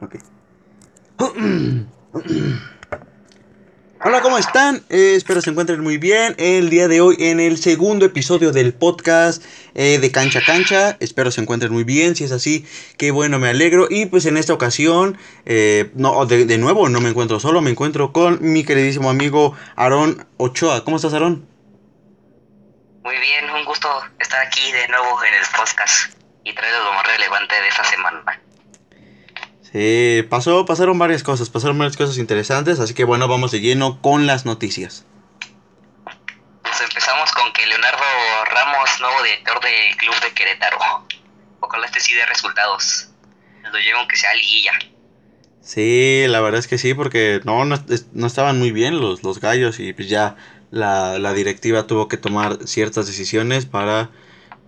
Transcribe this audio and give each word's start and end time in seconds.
Ok. 0.00 0.16
Hola, 4.04 4.20
¿cómo 4.20 4.36
están? 4.36 4.84
Eh, 4.90 5.14
espero 5.16 5.40
se 5.40 5.48
encuentren 5.50 5.80
muy 5.80 5.96
bien. 5.96 6.34
El 6.36 6.68
día 6.68 6.86
de 6.86 7.00
hoy 7.00 7.16
en 7.18 7.40
el 7.40 7.56
segundo 7.56 8.04
episodio 8.04 8.52
del 8.52 8.74
podcast 8.74 9.42
eh, 9.74 9.98
de 9.98 10.12
Cancha 10.12 10.42
Cancha. 10.44 10.98
Espero 11.00 11.30
se 11.30 11.40
encuentren 11.40 11.72
muy 11.72 11.84
bien. 11.84 12.14
Si 12.14 12.24
es 12.24 12.32
así, 12.32 12.66
qué 12.98 13.10
bueno, 13.10 13.38
me 13.38 13.48
alegro. 13.48 13.86
Y 13.88 14.06
pues 14.06 14.26
en 14.26 14.36
esta 14.36 14.52
ocasión, 14.52 15.18
eh, 15.46 15.90
no, 15.94 16.26
de, 16.26 16.44
de, 16.44 16.58
nuevo 16.58 16.90
no 16.90 17.00
me 17.00 17.08
encuentro 17.08 17.40
solo, 17.40 17.62
me 17.62 17.70
encuentro 17.70 18.12
con 18.12 18.38
mi 18.42 18.64
queridísimo 18.64 19.08
amigo 19.08 19.56
Aarón 19.76 20.28
Ochoa. 20.36 20.84
¿Cómo 20.84 20.96
estás, 20.96 21.14
Aarón? 21.14 21.48
Muy 23.02 23.16
bien, 23.18 23.48
un 23.48 23.64
gusto 23.64 23.88
estar 24.18 24.46
aquí 24.46 24.72
de 24.72 24.88
nuevo 24.88 25.24
en 25.24 25.34
el 25.34 25.46
podcast 25.56 26.12
y 26.44 26.52
traer 26.54 26.74
lo 26.84 26.92
más 26.92 27.06
relevante 27.06 27.54
de 27.54 27.68
esta 27.68 27.84
semana. 27.84 28.22
Sí, 29.76 30.22
pasó, 30.30 30.64
pasaron 30.64 30.98
varias 30.98 31.22
cosas, 31.22 31.50
pasaron 31.50 31.76
varias 31.76 31.98
cosas 31.98 32.16
interesantes, 32.16 32.80
así 32.80 32.94
que 32.94 33.04
bueno, 33.04 33.28
vamos 33.28 33.50
de 33.50 33.60
lleno 33.60 34.00
con 34.00 34.26
las 34.26 34.46
noticias. 34.46 35.04
Pues 36.62 36.80
empezamos 36.80 37.30
con 37.32 37.52
que 37.52 37.66
Leonardo 37.66 38.02
Ramos, 38.50 38.88
nuevo 39.02 39.22
director 39.22 39.60
del 39.60 39.94
club 39.98 40.14
de 40.22 40.32
Querétaro. 40.32 40.78
Ojalá 41.60 41.84
este 41.84 42.00
sí 42.00 42.14
de 42.14 42.24
resultados. 42.24 43.10
Lo 43.70 43.78
llevo 43.78 43.98
aunque 43.98 44.16
sea 44.16 44.32
liguilla. 44.32 44.72
Sí, 45.60 46.24
la 46.26 46.40
verdad 46.40 46.60
es 46.60 46.68
que 46.68 46.78
sí, 46.78 46.94
porque 46.94 47.42
no, 47.44 47.66
no, 47.66 47.76
no 48.12 48.26
estaban 48.26 48.58
muy 48.58 48.70
bien 48.70 48.98
los, 48.98 49.22
los 49.24 49.40
gallos 49.40 49.78
y 49.78 49.92
pues 49.92 50.08
ya 50.08 50.36
la, 50.70 51.18
la 51.18 51.34
directiva 51.34 51.86
tuvo 51.86 52.08
que 52.08 52.16
tomar 52.16 52.66
ciertas 52.66 53.06
decisiones 53.06 53.66
para 53.66 54.08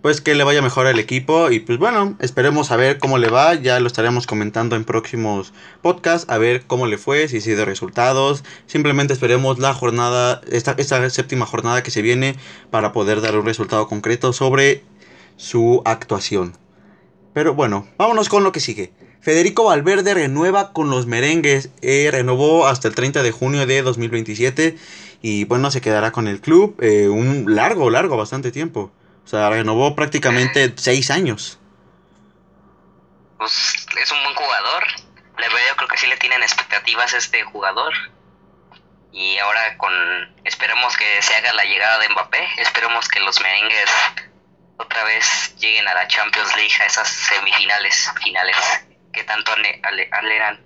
pues 0.08 0.22
que 0.22 0.34
le 0.34 0.42
vaya 0.42 0.62
mejor 0.62 0.86
al 0.86 0.98
equipo 0.98 1.50
y 1.50 1.60
pues 1.60 1.78
bueno, 1.78 2.16
esperemos 2.18 2.70
a 2.70 2.76
ver 2.76 2.96
cómo 2.96 3.18
le 3.18 3.28
va, 3.28 3.52
ya 3.56 3.78
lo 3.78 3.86
estaremos 3.86 4.26
comentando 4.26 4.74
en 4.74 4.84
próximos 4.84 5.52
podcasts, 5.82 6.30
a 6.30 6.38
ver 6.38 6.62
cómo 6.66 6.86
le 6.86 6.96
fue, 6.96 7.28
si 7.28 7.42
sido 7.42 7.66
resultados, 7.66 8.42
simplemente 8.64 9.12
esperemos 9.12 9.58
la 9.58 9.74
jornada, 9.74 10.40
esta, 10.50 10.74
esta 10.78 11.10
séptima 11.10 11.44
jornada 11.44 11.82
que 11.82 11.90
se 11.90 12.00
viene 12.00 12.36
para 12.70 12.92
poder 12.92 13.20
dar 13.20 13.36
un 13.36 13.44
resultado 13.44 13.86
concreto 13.86 14.32
sobre 14.32 14.82
su 15.36 15.82
actuación. 15.84 16.56
Pero 17.34 17.52
bueno, 17.52 17.86
vámonos 17.98 18.30
con 18.30 18.44
lo 18.44 18.50
que 18.50 18.60
sigue. 18.60 18.94
Federico 19.20 19.64
Valverde 19.64 20.14
renueva 20.14 20.72
con 20.72 20.88
los 20.88 21.04
merengues, 21.04 21.68
eh, 21.82 22.08
renovó 22.10 22.66
hasta 22.66 22.88
el 22.88 22.94
30 22.94 23.22
de 23.22 23.30
junio 23.30 23.66
de 23.66 23.82
2027 23.82 24.74
y 25.20 25.44
bueno, 25.44 25.70
se 25.70 25.82
quedará 25.82 26.12
con 26.12 26.28
el 26.28 26.40
club 26.40 26.76
eh, 26.80 27.08
un 27.08 27.54
largo, 27.54 27.90
largo, 27.90 28.16
bastante 28.16 28.50
tiempo. 28.50 28.90
O 29.28 29.30
sea, 29.30 29.50
renovó 29.50 29.94
prácticamente 29.94 30.72
seis 30.78 31.10
años. 31.10 31.58
Pues 33.36 33.86
es 34.00 34.10
un 34.10 34.22
buen 34.22 34.34
jugador. 34.34 34.84
La 35.36 35.48
verdad 35.48 35.60
yo 35.68 35.76
creo 35.76 35.88
que 35.88 35.98
sí 35.98 36.06
le 36.06 36.16
tienen 36.16 36.42
expectativas 36.42 37.12
a 37.12 37.18
este 37.18 37.42
jugador. 37.42 37.92
Y 39.12 39.36
ahora 39.36 39.76
con 39.76 39.92
esperemos 40.44 40.96
que 40.96 41.20
se 41.20 41.36
haga 41.36 41.52
la 41.52 41.64
llegada 41.64 41.98
de 41.98 42.08
Mbappé, 42.08 42.38
esperemos 42.56 43.06
que 43.08 43.20
los 43.20 43.38
merengues 43.42 43.90
otra 44.78 45.04
vez 45.04 45.54
lleguen 45.58 45.86
a 45.88 45.92
la 45.92 46.08
Champions 46.08 46.56
League, 46.56 46.72
a 46.80 46.86
esas 46.86 47.08
semifinales, 47.08 48.10
finales 48.24 48.56
que 49.12 49.24
tanto 49.24 49.52
aleran. 49.52 50.58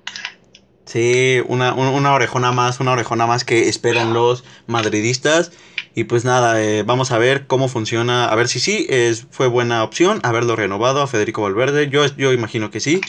Sí, 0.87 1.43
una, 1.49 1.73
una 1.75 2.15
orejona 2.15 2.53
más, 2.53 2.79
una 2.79 2.93
orejona 2.93 3.27
más 3.27 3.45
que 3.45 3.69
esperan 3.69 4.15
los 4.15 4.45
madridistas. 4.69 5.51
Y 5.95 6.05
pues 6.05 6.25
nada, 6.25 6.63
eh, 6.63 6.85
vamos 6.85 7.13
a 7.13 7.19
ver 7.19 7.47
cómo 7.47 7.69
funciona, 7.69 8.27
a 8.29 8.35
ver 8.35 8.49
si 8.49 8.61
sí 8.61 8.87
es, 8.89 9.27
fue 9.31 9.47
buena 9.47 9.83
opción 9.85 10.21
haberlo 10.23 10.57
renovado 10.57 11.03
a 11.03 11.07
Federico 11.07 11.43
Valverde. 11.43 11.91
Yo, 11.91 12.07
yo 12.17 12.33
imagino 12.33 12.71
que 12.71 12.81
sí, 12.81 13.01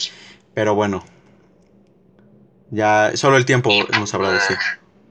pero 0.54 0.76
bueno. 0.76 1.06
Ya 2.72 3.12
solo 3.16 3.38
el 3.38 3.46
tiempo 3.46 3.70
nos 3.98 4.10
sabrá 4.10 4.32
decir. 4.32 4.58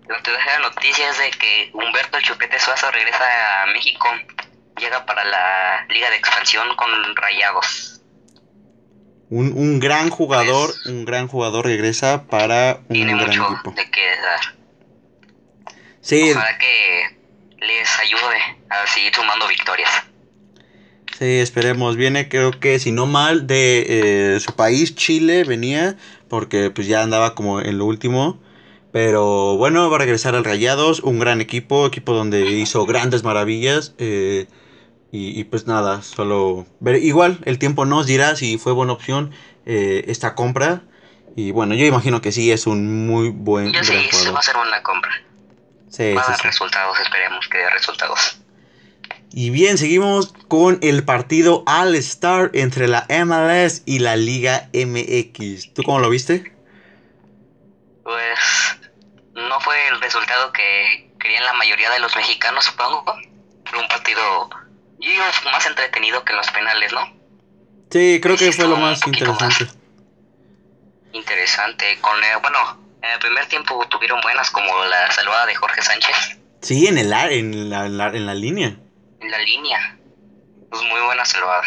Lo 0.08 0.16
que 0.22 0.30
deja 0.32 0.60
la 0.60 0.68
noticia 0.68 1.08
es 1.10 1.18
de 1.18 1.30
que 1.30 1.70
Humberto 1.72 2.20
Chupete 2.20 2.58
Suazo 2.58 2.90
regresa 2.90 3.62
a 3.62 3.66
México. 3.66 4.08
Llega 4.78 5.06
para 5.06 5.24
la 5.24 5.86
Liga 5.88 6.10
de 6.10 6.16
Expansión 6.16 6.66
con 6.76 6.90
Rayados. 7.16 8.00
Un, 9.30 9.52
un 9.56 9.80
gran 9.80 10.10
jugador, 10.10 10.70
pues, 10.70 10.86
un 10.86 11.04
gran 11.06 11.28
jugador 11.28 11.64
regresa 11.64 12.24
para 12.26 12.80
un 12.88 12.94
tiene 12.94 13.14
gran 13.14 13.28
mucho 13.28 13.44
equipo. 13.44 13.70
de 13.70 13.90
qué 13.90 14.06
dar. 14.20 14.40
Sí, 16.00 16.32
Ojalá 16.32 16.58
que 16.58 17.21
les 17.66 17.98
ayude 17.98 18.38
a 18.70 18.86
seguir 18.86 19.14
sumando 19.14 19.46
victorias. 19.48 19.90
Sí, 21.18 21.38
esperemos. 21.38 21.96
Viene, 21.96 22.28
creo 22.28 22.50
que 22.58 22.78
si 22.78 22.90
no 22.90 23.06
mal, 23.06 23.46
de 23.46 24.34
eh, 24.36 24.40
su 24.40 24.54
país, 24.54 24.94
Chile, 24.94 25.44
venía, 25.44 25.96
porque 26.28 26.70
pues 26.70 26.86
ya 26.86 27.02
andaba 27.02 27.34
como 27.34 27.60
en 27.60 27.78
lo 27.78 27.84
último. 27.84 28.40
Pero 28.92 29.56
bueno, 29.56 29.88
va 29.88 29.96
a 29.96 29.98
regresar 30.00 30.34
al 30.34 30.44
Rayados, 30.44 31.00
un 31.00 31.18
gran 31.18 31.40
equipo, 31.40 31.86
equipo 31.86 32.12
donde 32.12 32.50
hizo 32.50 32.84
grandes 32.86 33.22
maravillas. 33.22 33.94
eh, 33.98 34.46
y, 35.14 35.38
y, 35.38 35.44
pues 35.44 35.66
nada, 35.66 36.00
solo 36.00 36.66
ver. 36.80 36.96
Igual, 36.96 37.38
el 37.44 37.58
tiempo 37.58 37.84
nos 37.84 38.06
dirá 38.06 38.34
si 38.34 38.56
fue 38.56 38.72
buena 38.72 38.94
opción 38.94 39.30
eh, 39.66 40.04
esta 40.08 40.34
compra. 40.34 40.84
Y 41.36 41.50
bueno, 41.50 41.74
yo 41.74 41.84
imagino 41.84 42.22
que 42.22 42.32
sí, 42.32 42.50
es 42.50 42.66
un 42.66 43.06
muy 43.06 43.28
buen 43.28 43.72
Yo 43.72 43.84
sí, 43.84 43.94
va 44.34 44.38
a 44.38 44.42
ser 44.42 44.56
una 44.56 44.82
compra. 44.82 45.10
Sí, 45.92 46.14
Va 46.14 46.22
a 46.22 46.26
dar 46.26 46.36
sí. 46.36 46.46
resultados, 46.46 46.98
esperemos 46.98 47.46
que 47.48 47.58
dé 47.58 47.70
resultados. 47.70 48.38
Y 49.30 49.50
bien, 49.50 49.76
seguimos 49.76 50.32
con 50.48 50.78
el 50.82 51.04
partido 51.04 51.64
All 51.66 51.94
Star 51.96 52.50
entre 52.54 52.88
la 52.88 53.06
MLS 53.08 53.82
y 53.84 53.98
la 53.98 54.16
Liga 54.16 54.68
MX. 54.72 55.74
¿Tú 55.74 55.82
cómo 55.82 56.00
lo 56.00 56.08
viste? 56.08 56.54
Pues 58.02 58.38
no 59.34 59.60
fue 59.60 59.76
el 59.88 60.00
resultado 60.00 60.50
que 60.52 61.10
querían 61.20 61.44
la 61.44 61.52
mayoría 61.54 61.90
de 61.90 62.00
los 62.00 62.14
mexicanos, 62.16 62.64
supongo. 62.64 63.04
Fue 63.64 63.78
un 63.78 63.88
partido 63.88 64.50
digo, 64.98 65.24
más 65.52 65.66
entretenido 65.66 66.24
que 66.24 66.32
los 66.32 66.50
penales, 66.50 66.92
¿no? 66.92 67.00
Sí, 67.90 68.18
creo 68.22 68.36
que 68.36 68.52
fue 68.52 68.66
lo 68.66 68.76
más 68.76 69.06
interesante. 69.06 69.68
Interesante. 71.12 71.98
Con 72.00 72.22
eh, 72.24 72.36
bueno, 72.40 72.81
en 73.02 73.10
el 73.10 73.18
primer 73.18 73.46
tiempo 73.46 73.84
tuvieron 73.88 74.20
buenas 74.20 74.50
como 74.50 74.84
la 74.84 75.10
salvada 75.10 75.46
de 75.46 75.54
Jorge 75.54 75.82
Sánchez 75.82 76.38
Sí, 76.60 76.86
en, 76.86 76.96
el, 76.98 77.12
en, 77.12 77.70
la, 77.70 77.86
en 77.86 77.98
la- 77.98 78.06
en 78.08 78.26
la 78.26 78.34
línea. 78.34 78.76
en 79.20 79.30
la 79.30 79.38
línea. 79.38 79.98
Pues 80.70 80.82
muy 80.84 81.00
buena 81.00 81.24
salvada. 81.24 81.62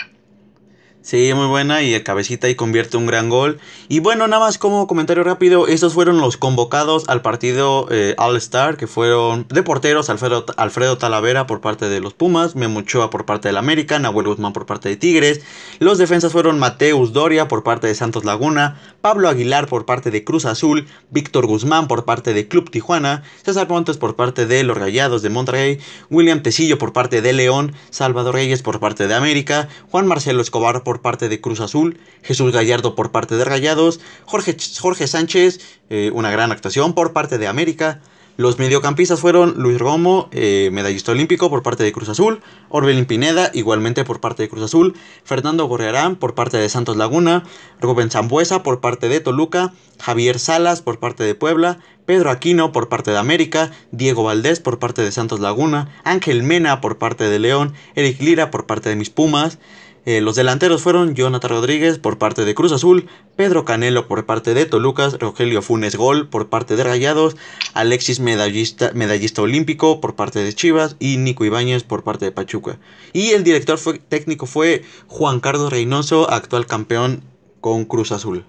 Sí, 1.05 1.31
muy 1.35 1.45
buena 1.45 1.83
y 1.83 1.93
el 1.93 2.01
cabecita 2.01 2.47
ahí 2.47 2.55
convierte 2.55 2.97
un 2.97 3.05
gran 3.05 3.29
gol. 3.29 3.59
Y 3.89 3.99
bueno, 3.99 4.27
nada 4.27 4.43
más 4.43 4.57
como 4.57 4.87
comentario 4.87 5.23
rápido, 5.23 5.67
estos 5.67 5.93
fueron 5.93 6.19
los 6.19 6.35
convocados 6.35 7.07
al 7.07 7.21
partido 7.21 7.85
eh, 7.91 8.15
All 8.17 8.35
Star, 8.37 8.75
que 8.75 8.87
fueron 8.87 9.45
de 9.49 9.61
porteros 9.61 10.09
Alfredo, 10.09 10.47
Alfredo 10.57 10.97
Talavera 10.97 11.45
por 11.45 11.61
parte 11.61 11.89
de 11.89 11.99
los 11.99 12.15
Pumas, 12.15 12.55
Memo 12.55 12.81
por 13.11 13.25
parte 13.27 13.49
del 13.49 13.57
América, 13.57 13.99
Nahuel 13.99 14.25
Guzmán 14.25 14.51
por 14.51 14.65
parte 14.65 14.89
de 14.89 14.95
Tigres. 14.95 15.41
Los 15.77 15.99
defensas 15.99 16.31
fueron 16.31 16.57
Mateus 16.57 17.13
Doria 17.13 17.47
por 17.47 17.61
parte 17.61 17.85
de 17.85 17.93
Santos 17.93 18.25
Laguna, 18.25 18.81
Pablo 19.01 19.29
Aguilar 19.29 19.67
por 19.67 19.85
parte 19.85 20.09
de 20.09 20.23
Cruz 20.23 20.45
Azul, 20.45 20.87
Víctor 21.11 21.45
Guzmán 21.45 21.87
por 21.87 22.05
parte 22.05 22.33
de 22.33 22.47
Club 22.47 22.71
Tijuana, 22.71 23.21
César 23.43 23.69
Montes 23.69 23.97
por 23.97 24.15
parte 24.15 24.47
de 24.47 24.63
los 24.63 24.75
Rayados 24.75 25.21
de 25.21 25.29
Monterrey, 25.29 25.77
William 26.09 26.41
Tecillo 26.41 26.79
por 26.79 26.93
parte 26.93 27.21
de 27.21 27.31
León, 27.31 27.73
Salvador 27.91 28.33
Reyes 28.33 28.63
por 28.63 28.79
parte 28.79 29.07
de 29.07 29.13
América, 29.13 29.69
Juan 29.91 30.07
Marcelo 30.07 30.41
Escobar 30.41 30.81
por 30.81 30.94
parte 31.01 31.29
de 31.29 31.41
Cruz 31.41 31.59
Azul, 31.59 31.97
Jesús 32.23 32.51
Gallardo 32.51 32.95
por 32.95 33.11
parte 33.11 33.35
de 33.35 33.45
Rayados, 33.45 33.99
Jorge, 34.25 34.55
Jorge 34.79 35.07
Sánchez, 35.07 35.59
eh, 35.89 36.11
una 36.13 36.31
gran 36.31 36.51
actuación 36.51 36.93
por 36.93 37.13
parte 37.13 37.37
de 37.37 37.47
América. 37.47 38.01
Los 38.37 38.59
mediocampistas 38.59 39.21
fueron 39.21 39.53
Luis 39.55 39.79
Romo, 39.79 40.27
eh, 40.33 40.69
medallista 40.73 41.13
olímpico 41.13 41.49
por 41.49 41.63
parte 41.63 41.83
de 41.83 41.93
Cruz 41.93 42.09
Azul, 42.09 42.41
Orbelín 42.67 43.05
Pineda, 43.05 43.49
igualmente 43.53 44.03
por 44.03 44.19
parte 44.19 44.43
de 44.43 44.49
Cruz 44.49 44.63
Azul, 44.63 44.93
Fernando 45.23 45.65
Gorriarán 45.67 46.17
por 46.17 46.35
parte 46.35 46.57
de 46.57 46.67
Santos 46.67 46.97
Laguna, 46.97 47.43
Rubén 47.79 48.11
Zambuesa 48.11 48.61
por 48.61 48.81
parte 48.81 49.07
de 49.07 49.21
Toluca, 49.21 49.73
Javier 50.01 50.37
Salas 50.37 50.81
por 50.81 50.99
parte 50.99 51.23
de 51.23 51.33
Puebla, 51.33 51.79
Pedro 52.05 52.29
Aquino 52.29 52.73
por 52.73 52.89
parte 52.89 53.11
de 53.11 53.17
América, 53.17 53.71
Diego 53.91 54.23
Valdés 54.23 54.59
por 54.59 54.79
parte 54.79 55.01
de 55.01 55.13
Santos 55.13 55.39
Laguna, 55.39 55.95
Ángel 56.03 56.43
Mena 56.43 56.81
por 56.81 56.97
parte 56.97 57.29
de 57.29 57.39
León, 57.39 57.73
Eric 57.95 58.21
Lira 58.21 58.51
por 58.51 58.65
parte 58.65 58.89
de 58.89 58.97
mis 58.97 59.09
Pumas, 59.09 59.59
eh, 60.05 60.21
los 60.21 60.35
delanteros 60.35 60.81
fueron 60.81 61.15
Jonathan 61.15 61.49
Rodríguez 61.49 61.97
por 61.97 62.17
parte 62.17 62.45
de 62.45 62.53
Cruz 62.53 62.71
Azul, 62.71 63.09
Pedro 63.35 63.65
Canelo 63.65 64.07
por 64.07 64.25
parte 64.25 64.53
de 64.53 64.65
Tolucas, 64.65 65.17
Rogelio 65.17 65.61
Funes 65.61 65.95
Gol 65.95 66.29
por 66.29 66.49
parte 66.49 66.75
de 66.75 66.83
Rayados, 66.83 67.35
Alexis 67.73 68.19
medallista, 68.19 68.91
medallista 68.93 69.41
olímpico 69.41 69.99
por 70.01 70.15
parte 70.15 70.39
de 70.39 70.53
Chivas 70.53 70.95
y 70.99 71.17
Nico 71.17 71.43
Ibáñez 71.43 71.83
por 71.83 72.03
parte 72.03 72.25
de 72.25 72.31
Pachuca. 72.31 72.77
Y 73.13 73.31
el 73.31 73.43
director 73.43 73.79
fue, 73.79 73.97
técnico 73.97 74.45
fue 74.45 74.83
Juan 75.07 75.39
Carlos 75.39 75.71
Reynoso, 75.71 76.29
actual 76.29 76.67
campeón 76.67 77.23
con 77.59 77.85
Cruz 77.85 78.11
Azul. 78.11 78.45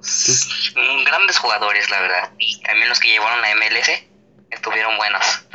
Mm, 0.00 1.04
Grandes 1.04 1.38
jugadores, 1.38 1.90
la 1.90 2.00
verdad. 2.00 2.32
Y 2.38 2.60
también 2.62 2.88
los 2.88 2.98
que 2.98 3.08
llevaron 3.08 3.42
la 3.42 3.54
MLS 3.56 3.90
estuvieron 4.50 4.96
buenos. 4.96 5.46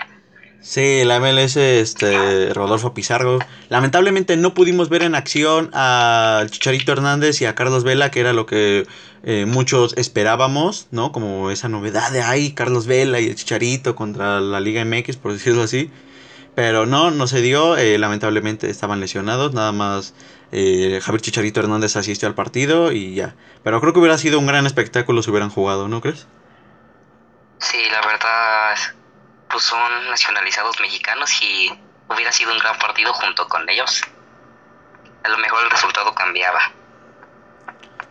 Sí, 0.64 1.04
la 1.04 1.20
MLS, 1.20 1.58
este, 1.58 2.54
Rodolfo 2.54 2.94
Pizarro. 2.94 3.38
Lamentablemente 3.68 4.38
no 4.38 4.54
pudimos 4.54 4.88
ver 4.88 5.04
en 5.04 5.14
acción 5.14 5.70
a 5.74 6.46
Chicharito 6.50 6.94
Hernández 6.94 7.42
y 7.42 7.46
a 7.46 7.54
Carlos 7.54 7.84
Vela, 7.84 8.12
que 8.12 8.22
era 8.22 8.32
lo 8.32 8.46
que 8.46 8.88
eh, 9.24 9.46
muchos 9.46 9.94
esperábamos, 9.98 10.88
¿no? 10.90 11.12
Como 11.12 11.52
esa 11.52 11.68
novedad 11.68 12.12
de, 12.12 12.22
ay, 12.22 12.54
Carlos 12.54 12.88
Vela 12.88 13.20
y 13.20 13.28
el 13.28 13.36
Chicharito 13.36 13.94
contra 13.94 14.40
la 14.40 14.62
Liga 14.62 14.86
MX, 14.86 15.18
por 15.18 15.34
decirlo 15.34 15.64
así. 15.64 15.92
Pero 16.56 16.86
no, 16.86 17.12
no 17.12 17.28
se 17.28 17.42
dio, 17.42 17.76
eh, 17.76 17.98
lamentablemente 17.98 18.70
estaban 18.70 19.02
lesionados, 19.02 19.54
nada 19.54 19.74
más 19.74 20.14
eh, 20.54 21.02
Javier 21.04 21.22
Chicharito 21.22 21.60
Hernández 21.60 21.98
asistió 21.98 22.30
al 22.30 22.36
partido 22.36 22.94
y 22.94 23.16
ya. 23.16 23.36
Pero 23.66 23.82
creo 23.82 23.92
que 23.92 24.00
hubiera 24.00 24.18
sido 24.18 24.40
un 24.40 24.48
gran 24.48 24.66
espectáculo 24.66 25.24
si 25.24 25.30
hubieran 25.30 25.50
jugado, 25.50 25.90
¿no 25.90 26.00
crees? 26.00 26.26
Sí, 27.60 27.80
la 27.92 28.00
verdad 28.08 29.03
pues 29.54 29.66
son 29.66 30.10
nacionalizados 30.10 30.80
mexicanos 30.82 31.32
y 31.44 31.72
hubiera 32.10 32.32
sido 32.32 32.52
un 32.52 32.58
gran 32.58 32.78
partido 32.80 33.14
junto 33.14 33.48
con 33.48 33.70
ellos. 33.70 34.02
A 35.24 35.30
lo 35.30 35.38
mejor 35.38 35.64
el 35.64 35.70
resultado 35.70 36.14
cambiaba. 36.16 36.60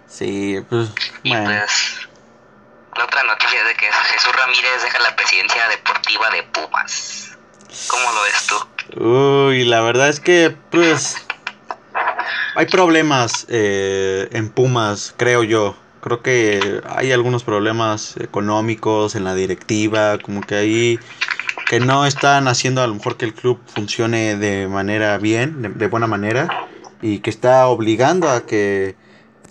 Sí, 0.07 0.65
pues. 0.71 0.91
Y 1.25 1.35
pues. 1.35 2.09
La 2.97 3.05
otra 3.05 3.25
noticia 3.25 3.61
es 3.61 3.67
de 3.67 3.75
que 3.75 3.91
Jesús 3.91 4.37
Ramírez 4.37 4.83
deja 4.85 4.99
la 5.01 5.17
presidencia 5.17 5.69
deportiva 5.69 6.31
de 6.31 6.43
Pumas. 6.45 7.37
¿Cómo 7.89 8.13
lo 8.13 8.23
ves 8.23 8.47
tú? 8.47 9.05
Uy, 9.05 9.65
la 9.65 9.81
verdad 9.81 10.09
es 10.11 10.21
que, 10.21 10.57
pues. 10.71 11.27
Hay 12.55 12.67
problemas 12.67 13.47
eh, 13.49 14.29
en 14.31 14.51
Pumas, 14.51 15.13
creo 15.17 15.43
yo. 15.43 15.77
Creo 16.03 16.23
que 16.23 16.83
hay 16.89 17.13
algunos 17.13 17.45
problemas 17.45 18.17
económicos 18.19 19.15
en 19.15 19.25
la 19.25 19.35
directiva, 19.35 20.19
como 20.19 20.41
que 20.43 20.57
ahí 20.57 21.01
que 21.73 21.81
no 21.81 22.05
están 22.05 22.49
haciendo 22.49 22.83
a 22.83 22.87
lo 22.87 22.93
mejor 22.93 23.17
que 23.17 23.25
el 23.25 23.33
club 23.33 23.59
funcione 23.65 24.37
de 24.37 24.69
manera 24.69 25.17
bien, 25.17 25.79
de, 25.79 25.87
buena 25.87 26.07
manera, 26.07 26.69
y 27.01 27.21
que 27.21 27.31
está 27.31 27.67
obligando 27.67 28.29
a 28.29 28.45
que 28.45 28.95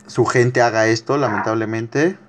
su 0.05 0.27
gente 0.27 0.61
haga 0.61 0.85
esto, 0.85 1.17
lamentablemente. 1.17 2.19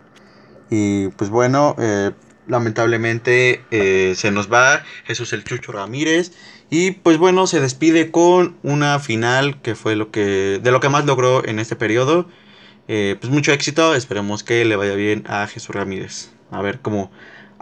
Y 0.71 1.09
pues 1.09 1.29
bueno, 1.29 1.77
eh, 1.79 2.12
lamentablemente 2.47 3.67
eh, 3.71 4.15
se 4.17 4.31
nos 4.31 4.50
va 4.50 4.83
Jesús 5.05 5.35
el 5.35 5.44
Chucho 5.44 5.73
Ramírez. 5.73 6.33
Y 6.71 6.93
pues 6.93 7.19
bueno, 7.19 7.47
se 7.47 7.61
despide 7.61 8.11
con 8.11 8.56
una 8.62 8.99
final 8.99 9.61
que 9.61 9.75
fue 9.75 9.94
lo 9.94 10.11
que 10.11 10.59
de 10.62 10.71
lo 10.71 10.81
que 10.81 10.89
más 10.89 11.05
logró 11.05 11.47
en 11.47 11.59
este 11.59 11.77
periodo. 11.77 12.31
Eh, 12.89 13.19
pues 13.21 13.31
mucho 13.31 13.53
éxito, 13.53 13.94
esperemos 13.94 14.43
que 14.43 14.65
le 14.65 14.75
vaya 14.75 14.94
bien 14.94 15.25
a 15.29 15.47
Jesús 15.49 15.75
Ramírez. 15.75 16.31
A 16.50 16.62
ver 16.62 16.81
cómo 16.81 17.11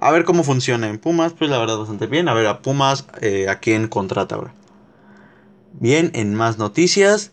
a 0.00 0.10
ver 0.10 0.24
cómo 0.24 0.44
funciona 0.44 0.88
en 0.88 0.98
Pumas, 0.98 1.34
pues 1.34 1.50
la 1.50 1.58
verdad 1.58 1.76
bastante 1.76 2.06
bien. 2.06 2.28
A 2.28 2.34
ver 2.34 2.46
a 2.46 2.62
Pumas 2.62 3.06
eh, 3.20 3.48
a 3.50 3.60
quién 3.60 3.86
contrata 3.86 4.34
ahora. 4.34 4.54
Bien, 5.74 6.10
en 6.14 6.34
más 6.34 6.56
noticias. 6.56 7.32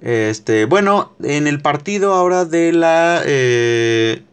Este, 0.00 0.64
bueno, 0.64 1.12
en 1.22 1.46
el 1.46 1.62
partido 1.62 2.14
ahora 2.14 2.44
de 2.44 2.72
la 2.72 3.22
eh, 3.24 4.24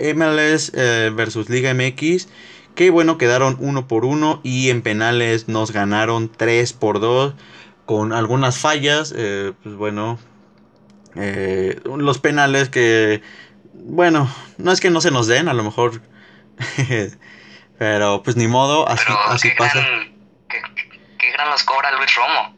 MLS 0.00 0.72
eh, 0.74 1.12
versus 1.14 1.48
Liga 1.48 1.72
MX. 1.72 2.26
Que 2.74 2.90
bueno, 2.90 3.16
quedaron 3.16 3.56
uno 3.60 3.86
por 3.86 4.04
uno 4.04 4.40
y 4.42 4.70
en 4.70 4.82
penales 4.82 5.46
nos 5.48 5.72
ganaron 5.72 6.32
3 6.36 6.72
por 6.72 6.98
2 6.98 7.34
con 7.86 8.12
algunas 8.12 8.58
fallas. 8.58 9.12
pues 9.12 9.74
bueno, 9.76 10.18
los 11.84 12.18
penales 12.18 12.68
que, 12.68 13.22
bueno, 13.74 14.28
no 14.58 14.72
es 14.72 14.80
que 14.80 14.90
no 14.90 15.00
se 15.00 15.10
nos 15.10 15.26
den, 15.26 15.48
a 15.48 15.54
lo 15.54 15.64
mejor 15.64 16.00
Pero 17.78 18.22
pues 18.22 18.36
ni 18.36 18.46
modo, 18.46 18.88
así, 18.88 19.04
así 19.28 19.50
pasa. 19.56 19.86
qué, 20.48 21.32
gran 21.32 21.50
los 21.50 21.64
cobra 21.64 21.90
Luis 21.92 22.14
Romo. 22.14 22.56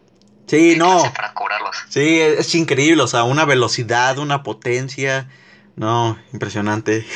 Sí, 0.49 0.75
no. 0.77 1.11
Para 1.15 1.33
cobrarlos? 1.33 1.77
Sí, 1.89 2.21
es, 2.21 2.55
increíble, 2.55 3.03
o 3.03 3.07
sea, 3.07 3.23
una 3.23 3.45
velocidad, 3.45 4.19
una 4.19 4.43
potencia. 4.43 5.29
No, 5.77 6.19
impresionante. 6.33 7.07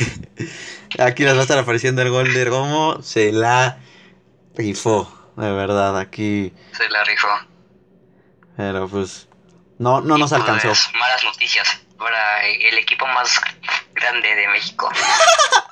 Aquí 0.98 1.24
les 1.24 1.34
va 1.34 1.40
a 1.40 1.42
estar 1.42 1.58
apareciendo 1.58 2.00
el 2.02 2.10
gol 2.10 2.32
de 2.32 2.44
Romo. 2.44 3.02
Se 3.02 3.32
la 3.32 3.78
rifó, 4.54 5.12
de 5.36 5.52
verdad, 5.52 5.98
aquí. 5.98 6.54
Se 6.72 6.88
la 6.88 7.04
rifó. 7.04 7.28
Pero 8.56 8.88
pues, 8.88 9.28
no, 9.78 10.00
no 10.00 10.16
nos 10.16 10.32
alcanzó. 10.32 10.68
Pues, 10.68 10.90
malas 10.98 11.24
noticias 11.24 11.80
para 11.98 12.46
el 12.46 12.78
equipo 12.78 13.06
más 13.06 13.40
grande 13.94 14.34
de 14.34 14.48
México. 14.48 14.88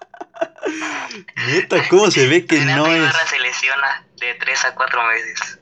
Neta, 1.46 1.88
¿cómo 1.88 2.10
se 2.10 2.26
ve 2.26 2.46
que 2.46 2.58
no 2.60 2.86
es? 2.86 3.12
se 3.28 3.38
lesiona 3.38 4.06
de 4.18 4.34
3 4.34 4.64
a 4.64 4.74
4 4.74 5.06
meses. 5.06 5.58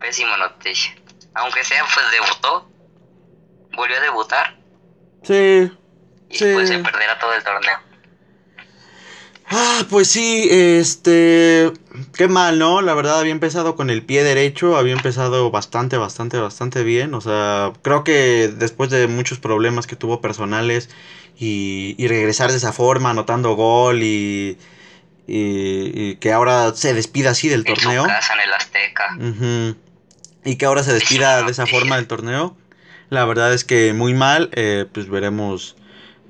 Pésimo 0.00 0.36
noticia. 0.36 0.94
Aunque 1.34 1.64
sea, 1.64 1.84
pues 1.92 2.06
debutó. 2.10 2.70
Volvió 3.76 3.96
a 3.96 4.00
debutar. 4.00 4.56
Sí. 5.22 5.70
Y 6.30 6.38
pues 6.38 6.68
se 6.68 6.78
perderá 6.78 7.18
todo 7.18 7.34
el 7.34 7.42
torneo. 7.42 7.78
Ah, 9.50 9.84
pues 9.90 10.08
sí, 10.08 10.48
este. 10.50 11.72
Qué 12.16 12.28
mal, 12.28 12.58
¿no? 12.58 12.80
La 12.82 12.94
verdad 12.94 13.20
había 13.20 13.32
empezado 13.32 13.76
con 13.76 13.90
el 13.90 14.02
pie 14.02 14.24
derecho, 14.24 14.76
había 14.76 14.94
empezado 14.94 15.50
bastante, 15.50 15.96
bastante, 15.96 16.38
bastante 16.38 16.82
bien. 16.82 17.14
O 17.14 17.20
sea, 17.20 17.72
creo 17.82 18.04
que 18.04 18.48
después 18.48 18.90
de 18.90 19.06
muchos 19.06 19.38
problemas 19.38 19.86
que 19.86 19.96
tuvo 19.96 20.20
personales 20.20 20.88
y, 21.38 21.94
y 21.98 22.08
regresar 22.08 22.50
de 22.50 22.56
esa 22.56 22.72
forma, 22.72 23.10
anotando 23.10 23.54
gol 23.54 24.02
y, 24.02 24.58
y, 25.26 26.16
que 26.16 26.32
ahora 26.32 26.74
se 26.74 26.94
despida 26.94 27.30
así 27.30 27.48
del 27.48 27.64
torneo. 27.64 28.04
en 28.04 28.40
el 28.40 28.52
Azteca. 28.52 29.16
Y 30.44 30.56
que 30.56 30.66
ahora 30.66 30.82
se 30.82 30.92
despida 30.92 31.42
de 31.42 31.50
esa 31.50 31.66
forma 31.66 31.96
del 31.96 32.06
torneo. 32.06 32.56
La 33.10 33.24
verdad 33.24 33.52
es 33.52 33.64
que 33.64 33.92
muy 33.92 34.14
mal, 34.14 34.50
eh, 34.52 34.86
pues 34.92 35.08
veremos, 35.08 35.76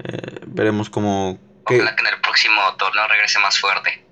eh, 0.05 0.41
veremos 0.47 0.91
cómo... 0.91 1.39
Ojalá 1.65 1.97
que 1.97 2.03
en 2.03 2.15
el 2.15 2.21
próximo 2.21 2.61
torneo 2.79 3.09
regrese 3.09 3.39
más 3.39 3.59
fuerte. 3.59 4.05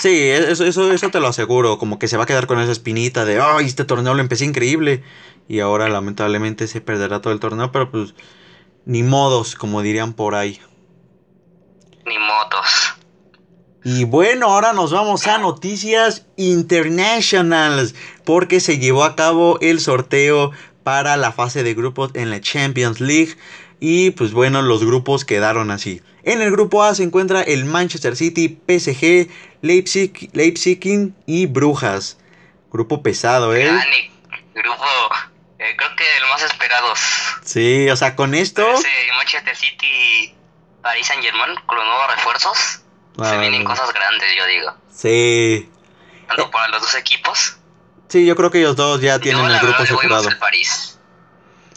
Sí, 0.00 0.28
eso, 0.28 0.64
eso, 0.64 0.92
eso 0.92 1.10
te 1.10 1.20
lo 1.20 1.28
aseguro, 1.28 1.78
como 1.78 1.98
que 1.98 2.08
se 2.08 2.16
va 2.16 2.24
a 2.24 2.26
quedar 2.26 2.46
con 2.46 2.60
esa 2.60 2.72
espinita 2.72 3.24
de, 3.24 3.40
ay, 3.40 3.66
este 3.66 3.84
torneo 3.84 4.12
lo 4.12 4.20
empecé 4.20 4.44
increíble 4.44 5.02
y 5.48 5.60
ahora 5.60 5.88
lamentablemente 5.88 6.66
se 6.66 6.80
perderá 6.80 7.20
todo 7.20 7.32
el 7.32 7.40
torneo, 7.40 7.72
pero 7.72 7.90
pues 7.90 8.14
ni 8.86 9.02
modos, 9.02 9.54
como 9.54 9.82
dirían 9.82 10.12
por 10.12 10.34
ahí. 10.34 10.60
Ni 12.06 12.18
modos. 12.18 12.94
Y 13.84 14.04
bueno, 14.04 14.46
ahora 14.46 14.72
nos 14.72 14.92
vamos 14.92 15.26
a 15.26 15.38
noticias 15.38 16.24
internationals, 16.36 17.94
porque 18.24 18.60
se 18.60 18.78
llevó 18.78 19.04
a 19.04 19.14
cabo 19.14 19.58
el 19.60 19.78
sorteo 19.80 20.52
para 20.82 21.16
la 21.16 21.32
fase 21.32 21.62
de 21.62 21.74
grupos 21.74 22.10
en 22.14 22.30
la 22.30 22.40
Champions 22.40 23.00
League. 23.00 23.36
Y 23.80 24.12
pues 24.12 24.32
bueno, 24.32 24.62
los 24.62 24.84
grupos 24.84 25.26
quedaron 25.26 25.70
así. 25.70 26.00
En 26.22 26.40
el 26.40 26.50
grupo 26.50 26.82
A 26.82 26.94
se 26.94 27.02
encuentra 27.02 27.42
el 27.42 27.66
Manchester 27.66 28.16
City, 28.16 28.58
PSG, 28.66 29.28
Leipzig, 29.60 30.30
Leipzig 30.32 31.12
y 31.26 31.46
Brujas. 31.46 32.16
Grupo 32.72 33.02
pesado, 33.02 33.54
¿eh? 33.54 33.70
grupo 34.54 34.84
eh, 35.64 35.76
creo 35.76 35.96
que 35.96 36.16
el 36.18 36.26
más 36.28 36.42
esperados. 36.42 36.98
Sí, 37.42 37.88
o 37.88 37.96
sea, 37.96 38.14
con 38.14 38.34
esto. 38.34 38.66
Manchester 39.16 39.56
City, 39.56 40.34
Paris 40.82 41.06
Saint 41.06 41.22
Germain, 41.22 41.54
con 41.66 41.78
los 41.78 41.86
nuevos 41.86 42.14
refuerzos, 42.14 42.80
se 43.22 43.38
vienen 43.38 43.64
cosas 43.64 43.92
grandes, 43.92 44.28
yo 44.36 44.46
digo. 44.46 44.76
Sí. 44.92 45.70
Tanto 46.28 46.44
eh. 46.44 46.48
para 46.52 46.68
los 46.68 46.82
dos 46.82 46.94
equipos. 46.94 47.56
Sí, 48.08 48.26
yo 48.26 48.36
creo 48.36 48.50
que 48.50 48.58
ellos 48.58 48.76
dos 48.76 49.00
ya 49.00 49.18
tienen 49.18 49.44
el 49.46 49.58
grupo 49.58 49.82
asegurado. 49.82 50.28
París. 50.38 50.98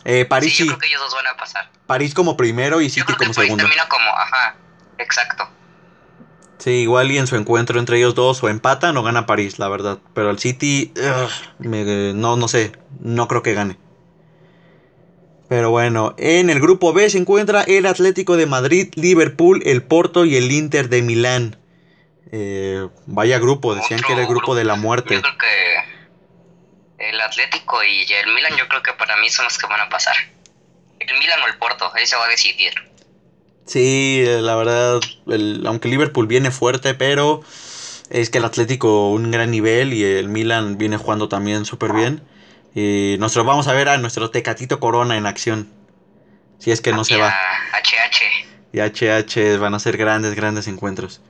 Eh, 0.03 0.25
París 0.25 0.55
sí, 0.55 0.65
Yo 0.65 0.67
creo 0.67 0.79
que 0.79 0.87
ellos 0.87 1.01
dos 1.01 1.15
van 1.15 1.27
a 1.27 1.37
pasar. 1.37 1.69
París 1.85 2.13
como 2.13 2.35
primero 2.35 2.81
y 2.81 2.89
City 2.89 3.13
como 3.13 3.33
segundo. 3.33 3.63
termina 3.63 3.87
como, 3.87 4.09
ajá, 4.11 4.55
exacto. 4.97 5.49
Sí, 6.57 6.71
igual 6.71 7.11
y 7.11 7.17
en 7.17 7.27
su 7.27 7.35
encuentro 7.35 7.79
entre 7.79 7.97
ellos 7.97 8.15
dos 8.15 8.41
o 8.43 8.49
empatan 8.49 8.97
o 8.97 9.03
gana 9.03 9.25
París, 9.25 9.59
la 9.59 9.69
verdad. 9.69 9.99
Pero 10.13 10.31
el 10.31 10.39
City, 10.39 10.91
no, 11.59 12.35
no 12.35 12.47
sé, 12.47 12.71
no 12.99 13.27
creo 13.27 13.43
que 13.43 13.53
gane. 13.53 13.77
Pero 15.49 15.69
bueno, 15.69 16.13
en 16.17 16.49
el 16.49 16.59
grupo 16.59 16.91
B 16.93 17.09
se 17.09 17.19
encuentra 17.19 17.61
el 17.63 17.85
Atlético 17.85 18.35
de 18.35 18.47
Madrid, 18.47 18.91
Liverpool, 18.95 19.61
el 19.65 19.81
Porto 19.81 20.25
y 20.25 20.35
el 20.35 20.51
Inter 20.51 20.89
de 20.89 21.01
Milán. 21.01 21.57
Eh, 22.31 22.89
vaya 23.05 23.39
grupo, 23.39 23.73
decían 23.73 24.01
que 24.01 24.11
era 24.11 24.23
el 24.23 24.27
grupo, 24.27 24.55
de 24.55 24.65
la 24.65 24.75
muerte. 24.75 25.15
Yo 25.15 25.21
creo 25.21 25.37
que 25.37 27.09
el 27.09 27.21
Atlético 27.21 27.81
y 27.83 28.11
el 28.11 28.33
Milán 28.33 28.57
yo 28.57 28.67
creo 28.67 28.83
que 28.83 28.91
para 28.93 29.15
mí 29.17 29.29
son 29.29 29.45
los 29.45 29.57
que 29.57 29.67
van 29.67 29.79
a 29.79 29.89
pasar. 29.89 30.15
El 30.99 31.17
Milán 31.19 31.39
o 31.43 31.47
el 31.47 31.57
Porto, 31.57 31.89
ahí 31.93 32.05
se 32.05 32.17
va 32.17 32.25
a 32.25 32.29
decidir. 32.29 32.73
Sí, 33.67 34.23
la 34.25 34.55
verdad, 34.55 34.99
aunque 35.65 35.89
Liverpool 35.89 36.25
viene 36.25 36.51
fuerte, 36.51 36.93
pero 36.93 37.43
es 38.09 38.29
que 38.29 38.37
el 38.37 38.45
Atlético 38.45 39.11
un 39.11 39.29
gran 39.29 39.51
nivel 39.51 39.93
y 39.93 40.03
el 40.03 40.29
Milan 40.29 40.77
viene 40.77 40.97
jugando 40.97 41.27
también 41.27 41.65
súper 41.65 41.93
bien. 41.93 42.23
Y 42.73 43.17
nosotros 43.19 43.45
vamos 43.45 43.67
a 43.67 43.73
ver 43.73 43.89
a 43.89 43.97
nuestro 43.97 44.31
Tecatito 44.31 44.79
Corona 44.79 45.17
en 45.17 45.25
acción. 45.25 45.69
Si 46.59 46.71
es 46.71 46.81
que 46.81 46.93
no 46.93 47.03
se 47.03 47.17
va. 47.17 47.33
HH. 47.73 48.47
Y 48.71 48.79
HH 48.79 49.57
van 49.59 49.73
a 49.73 49.79
ser 49.79 49.97
grandes, 49.97 50.33
grandes 50.35 50.67
encuentros. 50.67 51.21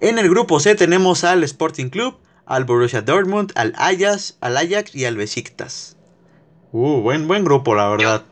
En 0.00 0.18
el 0.18 0.28
grupo 0.28 0.60
C 0.60 0.74
tenemos 0.74 1.24
al 1.24 1.42
Sporting 1.44 1.88
Club, 1.88 2.18
al 2.44 2.64
Borussia 2.64 3.00
Dortmund, 3.00 3.52
al 3.54 3.72
Ajax, 3.78 4.36
al 4.40 4.56
Ajax 4.58 4.94
y 4.94 5.06
al 5.06 5.16
Besiktas. 5.16 5.96
Uh, 6.72 7.00
buen, 7.00 7.26
buen 7.26 7.44
grupo, 7.44 7.74
la 7.74 7.88
verdad. 7.88 8.24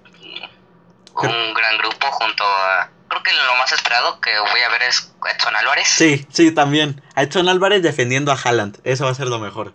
Un 1.15 1.23
gran 1.23 1.79
grupo 1.79 2.07
junto 2.11 2.45
a... 2.45 2.91
Creo 3.23 3.39
que 3.39 3.47
lo 3.47 3.57
más 3.57 3.73
esperado 3.73 4.21
que 4.21 4.31
voy 4.39 4.61
a 4.67 4.69
ver 4.71 4.83
es 4.83 5.13
Edson 5.35 5.55
Álvarez. 5.57 5.87
Sí, 5.89 6.27
sí, 6.31 6.51
también. 6.53 7.03
A 7.15 7.23
Edson 7.23 7.49
Álvarez 7.49 7.83
defendiendo 7.83 8.33
a 8.33 8.37
Haaland. 8.37 8.79
Eso 8.85 9.05
va 9.05 9.11
a 9.11 9.15
ser 9.15 9.29
lo 9.29 9.39
mejor. 9.39 9.75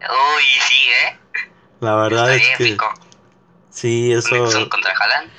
Uy, 0.00 0.44
sí, 0.68 0.84
¿eh? 0.88 1.18
La 1.80 1.94
verdad 1.96 2.32
Estaría 2.32 2.52
es 2.52 2.58
que... 2.58 2.64
épico. 2.68 2.94
Sí, 3.70 4.12
eso... 4.12 4.46
Edson 4.46 4.68
contra 4.68 4.92
Haaland. 4.92 5.30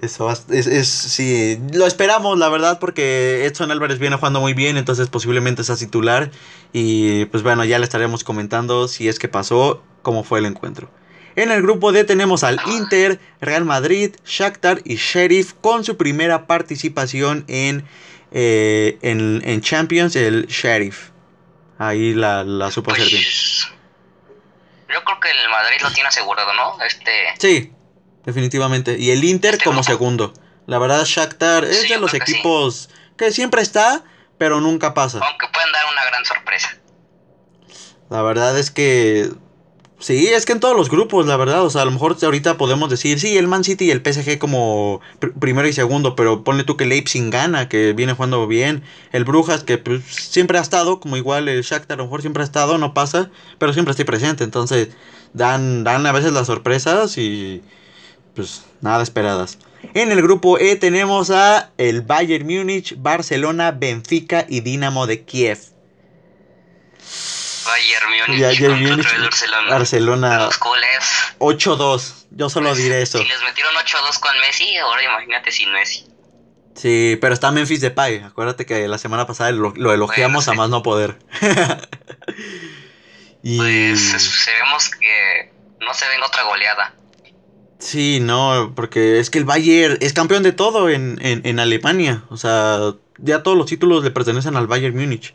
Eso 0.00 0.24
va- 0.24 0.32
es, 0.32 0.66
es, 0.66 0.88
sí, 0.88 1.60
lo 1.72 1.86
esperamos, 1.86 2.38
la 2.38 2.48
verdad, 2.48 2.78
porque 2.80 3.44
Edson 3.44 3.70
Álvarez 3.70 3.98
viene 3.98 4.16
jugando 4.16 4.40
muy 4.40 4.54
bien, 4.54 4.78
entonces 4.78 5.08
posiblemente 5.08 5.64
sea 5.64 5.76
titular. 5.76 6.30
Y 6.72 7.26
pues 7.26 7.42
bueno, 7.42 7.64
ya 7.64 7.78
le 7.78 7.84
estaremos 7.84 8.24
comentando 8.24 8.88
si 8.88 9.08
es 9.08 9.18
que 9.18 9.28
pasó, 9.28 9.82
cómo 10.00 10.24
fue 10.24 10.38
el 10.38 10.46
encuentro. 10.46 10.90
En 11.36 11.50
el 11.50 11.62
grupo 11.62 11.92
D 11.92 12.04
tenemos 12.04 12.44
al 12.44 12.60
Inter, 12.66 13.18
Real 13.40 13.64
Madrid, 13.64 14.14
Shakhtar 14.24 14.80
y 14.84 14.96
Sheriff 14.96 15.54
con 15.54 15.84
su 15.84 15.96
primera 15.96 16.46
participación 16.46 17.44
en, 17.48 17.84
eh, 18.32 18.98
en, 19.02 19.42
en 19.44 19.60
Champions, 19.62 20.14
el 20.16 20.46
Sheriff. 20.46 21.10
Ahí 21.78 22.12
la, 22.14 22.44
la 22.44 22.70
supo 22.70 22.92
hacer 22.92 23.06
bien. 23.06 23.22
Pues, 23.22 23.68
yo 24.92 25.02
creo 25.04 25.20
que 25.20 25.30
el 25.30 25.48
Madrid 25.48 25.76
lo 25.82 25.90
tiene 25.92 26.08
asegurado, 26.08 26.52
¿no? 26.54 26.82
Este, 26.84 27.10
Sí, 27.38 27.72
definitivamente. 28.26 28.98
Y 28.98 29.10
el 29.10 29.24
Inter 29.24 29.54
Este 29.54 29.64
como 29.64 29.78
grupo. 29.80 29.90
segundo. 29.90 30.34
La 30.66 30.78
verdad, 30.78 31.04
Shakhtar 31.04 31.64
es 31.64 31.80
Sí, 31.82 31.88
de 31.88 31.98
los 31.98 32.10
creo 32.10 32.20
que 32.20 32.26
sí. 32.26 32.32
equipos 32.38 32.90
que 33.16 33.32
siempre 33.32 33.62
está, 33.62 34.04
pero 34.38 34.60
nunca 34.60 34.92
pasa. 34.94 35.18
aunque 35.26 35.46
pueden 35.48 35.72
dar 35.72 35.84
una 35.90 36.04
gran 36.04 36.24
sorpresa. 36.26 36.76
La 38.10 38.20
verdad 38.22 38.58
es 38.58 38.70
que... 38.70 39.30
Sí, 40.02 40.26
es 40.26 40.46
que 40.46 40.52
en 40.52 40.58
todos 40.58 40.76
los 40.76 40.90
grupos, 40.90 41.26
la 41.26 41.36
verdad. 41.36 41.64
O 41.64 41.70
sea, 41.70 41.82
a 41.82 41.84
lo 41.84 41.92
mejor 41.92 42.16
ahorita 42.20 42.56
podemos 42.56 42.90
decir, 42.90 43.20
sí, 43.20 43.38
el 43.38 43.46
Man 43.46 43.62
City 43.62 43.84
y 43.84 43.90
el 43.92 44.02
PSG 44.02 44.36
como 44.38 45.00
pr- 45.20 45.32
primero 45.38 45.68
y 45.68 45.72
segundo, 45.72 46.16
pero 46.16 46.42
ponle 46.42 46.64
tú 46.64 46.76
que 46.76 46.86
Leipzig 46.86 47.30
gana, 47.30 47.68
que 47.68 47.92
viene 47.92 48.12
jugando 48.14 48.48
bien. 48.48 48.82
El 49.12 49.24
Brujas, 49.24 49.62
que 49.62 49.78
pues, 49.78 50.02
siempre 50.04 50.58
ha 50.58 50.60
estado, 50.60 50.98
como 50.98 51.16
igual 51.16 51.48
el 51.48 51.62
Shakhtar 51.62 51.94
a 51.94 51.98
lo 51.98 52.04
mejor 52.06 52.20
siempre 52.20 52.42
ha 52.42 52.44
estado, 52.46 52.78
no 52.78 52.94
pasa, 52.94 53.30
pero 53.58 53.72
siempre 53.72 53.92
estoy 53.92 54.04
presente. 54.04 54.42
Entonces, 54.42 54.88
dan, 55.34 55.84
dan 55.84 56.04
a 56.06 56.10
veces 56.12 56.32
las 56.32 56.48
sorpresas 56.48 57.16
y 57.16 57.62
pues 58.34 58.64
nada 58.82 59.02
esperadas. 59.02 59.58
En 59.94 60.12
el 60.12 60.22
grupo 60.22 60.58
E 60.58 60.76
tenemos 60.76 61.30
a 61.30 61.72
el 61.78 62.02
Bayern 62.02 62.46
Múnich, 62.46 62.96
Barcelona, 63.00 63.72
Benfica 63.72 64.46
y 64.48 64.60
Dinamo 64.62 65.06
de 65.06 65.24
Kiev. 65.24 65.71
Bayern 67.64 68.10
Múnich 68.10 68.60
contra 68.60 69.18
Barcelona. 69.20 69.70
Barcelona 69.70 70.38
Los 70.46 70.58
culés. 70.58 71.34
8-2. 71.38 72.14
Yo 72.30 72.48
solo 72.50 72.70
pues, 72.70 72.82
diré 72.82 73.02
eso. 73.02 73.18
Si 73.18 73.24
les 73.24 73.42
metieron 73.42 73.72
8-2 73.74 74.18
con 74.20 74.38
Messi, 74.40 74.76
ahora 74.78 75.02
imagínate 75.02 75.52
sin 75.52 75.70
Messi. 75.72 76.06
Sí, 76.74 77.18
pero 77.20 77.34
está 77.34 77.50
Memphis 77.52 77.80
Depay. 77.82 78.20
Acuérdate 78.20 78.64
que 78.64 78.88
la 78.88 78.96
semana 78.98 79.26
pasada 79.26 79.52
lo, 79.52 79.72
lo 79.76 79.92
elogiamos 79.92 80.46
Bueno, 80.46 80.62
a 80.62 80.64
más 80.64 80.70
no 80.70 80.82
poder. 80.82 81.18
y 83.42 83.56
Pues 83.58 84.14
esperemos 84.14 84.88
que 84.90 85.52
no 85.80 85.94
se 85.94 86.08
venga 86.08 86.26
otra 86.26 86.42
goleada. 86.44 86.94
sí, 87.78 88.20
no, 88.20 88.72
porque 88.74 89.18
es 89.18 89.30
que 89.30 89.38
el 89.38 89.44
Bayern 89.44 89.98
es 90.00 90.12
campeón 90.12 90.42
de 90.42 90.52
todo 90.52 90.88
en, 90.88 91.18
en, 91.20 91.42
en 91.44 91.58
Alemania. 91.58 92.24
O 92.30 92.36
sea, 92.36 92.78
ya 93.18 93.42
todos 93.42 93.56
los 93.58 93.66
títulos 93.66 94.04
le 94.04 94.10
pertenecen 94.10 94.56
al 94.56 94.66
Bayern 94.66 94.96
Múnich. 94.96 95.34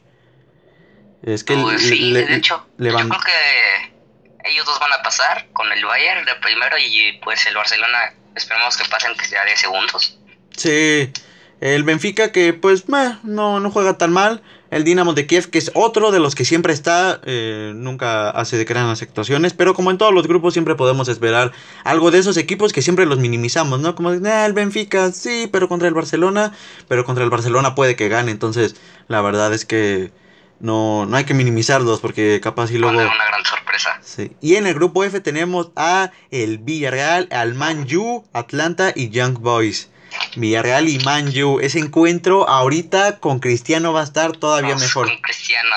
Es 1.27 1.43
que 1.43 1.55
Pues 1.57 1.83
le- 1.83 1.89
sí, 1.89 2.11
le- 2.11 2.25
de 2.25 2.35
hecho, 2.37 2.65
le 2.77 2.89
van- 2.91 3.03
yo 3.03 3.09
creo 3.09 3.21
que 3.21 4.49
ellos 4.49 4.65
dos 4.65 4.79
van 4.79 4.93
a 4.93 5.03
pasar 5.03 5.47
con 5.51 5.69
el 5.73 5.83
Bayern 5.83 6.25
de 6.25 6.35
primero 6.35 6.77
y 6.77 7.19
pues 7.21 7.45
el 7.47 7.55
Barcelona 7.55 8.13
esperemos 8.33 8.77
que 8.77 8.85
pasen 8.89 9.11
que 9.17 9.25
sea 9.25 9.43
de 9.43 9.57
segundos. 9.57 10.17
Sí, 10.55 11.11
el 11.59 11.83
Benfica 11.83 12.31
que 12.31 12.53
pues 12.53 12.87
meh, 12.87 13.17
no, 13.23 13.59
no 13.59 13.71
juega 13.71 13.97
tan 13.97 14.13
mal. 14.13 14.41
El 14.71 14.85
Dinamo 14.85 15.13
de 15.13 15.27
Kiev 15.27 15.49
que 15.49 15.57
es 15.57 15.69
otro 15.75 16.11
de 16.11 16.19
los 16.19 16.33
que 16.33 16.45
siempre 16.45 16.71
está, 16.71 17.19
eh, 17.25 17.73
nunca 17.75 18.29
hace 18.29 18.57
de 18.57 18.63
grandes 18.63 19.01
actuaciones, 19.01 19.53
pero 19.53 19.73
como 19.73 19.91
en 19.91 19.97
todos 19.97 20.13
los 20.13 20.27
grupos 20.27 20.53
siempre 20.53 20.75
podemos 20.75 21.09
esperar 21.09 21.51
algo 21.83 22.09
de 22.11 22.19
esos 22.19 22.37
equipos 22.37 22.71
que 22.71 22.81
siempre 22.81 23.05
los 23.05 23.19
minimizamos, 23.19 23.81
¿no? 23.81 23.95
Como 23.95 24.09
"Ah, 24.25 24.45
el 24.45 24.53
Benfica, 24.53 25.11
sí, 25.11 25.49
pero 25.51 25.67
contra 25.67 25.89
el 25.89 25.93
Barcelona, 25.93 26.53
pero 26.87 27.03
contra 27.03 27.23
el 27.25 27.29
Barcelona 27.29 27.75
puede 27.75 27.97
que 27.97 28.07
gane, 28.07 28.31
entonces 28.31 28.75
la 29.09 29.19
verdad 29.21 29.53
es 29.53 29.65
que 29.65 30.11
no, 30.59 31.05
no 31.05 31.17
hay 31.17 31.25
que 31.25 31.33
minimizarlos 31.33 31.99
porque 31.99 32.39
capaz 32.41 32.71
y 32.71 32.77
luego... 32.77 32.97
una 32.97 33.25
gran 33.25 33.45
sorpresa. 33.45 33.99
Sí. 34.01 34.35
Y 34.41 34.55
en 34.55 34.67
el 34.67 34.73
grupo 34.73 35.03
F 35.03 35.19
tenemos 35.19 35.69
a 35.75 36.11
el 36.31 36.57
Villarreal, 36.57 37.27
al 37.31 37.53
Man 37.53 37.87
U, 37.95 38.25
Atlanta 38.33 38.91
y 38.95 39.09
Young 39.09 39.39
Boys. 39.39 39.89
Villarreal 40.35 40.89
y 40.89 40.99
Man 40.99 41.31
U. 41.43 41.59
Ese 41.59 41.79
encuentro 41.79 42.47
ahorita 42.47 43.19
con 43.19 43.39
Cristiano 43.39 43.93
va 43.93 44.01
a 44.01 44.03
estar 44.03 44.31
todavía 44.31 44.75
mejor. 44.75 45.07
Con 45.07 45.21
Cristiano, 45.21 45.75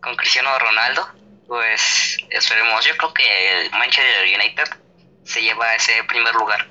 con 0.00 0.16
Cristiano 0.16 0.50
Ronaldo, 0.58 1.08
pues 1.46 2.18
esperemos. 2.30 2.84
Yo 2.84 2.96
creo 2.96 3.12
que 3.12 3.62
el 3.62 3.70
Manchester 3.72 4.24
United 4.24 4.80
se 5.24 5.42
lleva 5.42 5.74
ese 5.74 5.92
primer 6.08 6.34
lugar. 6.34 6.66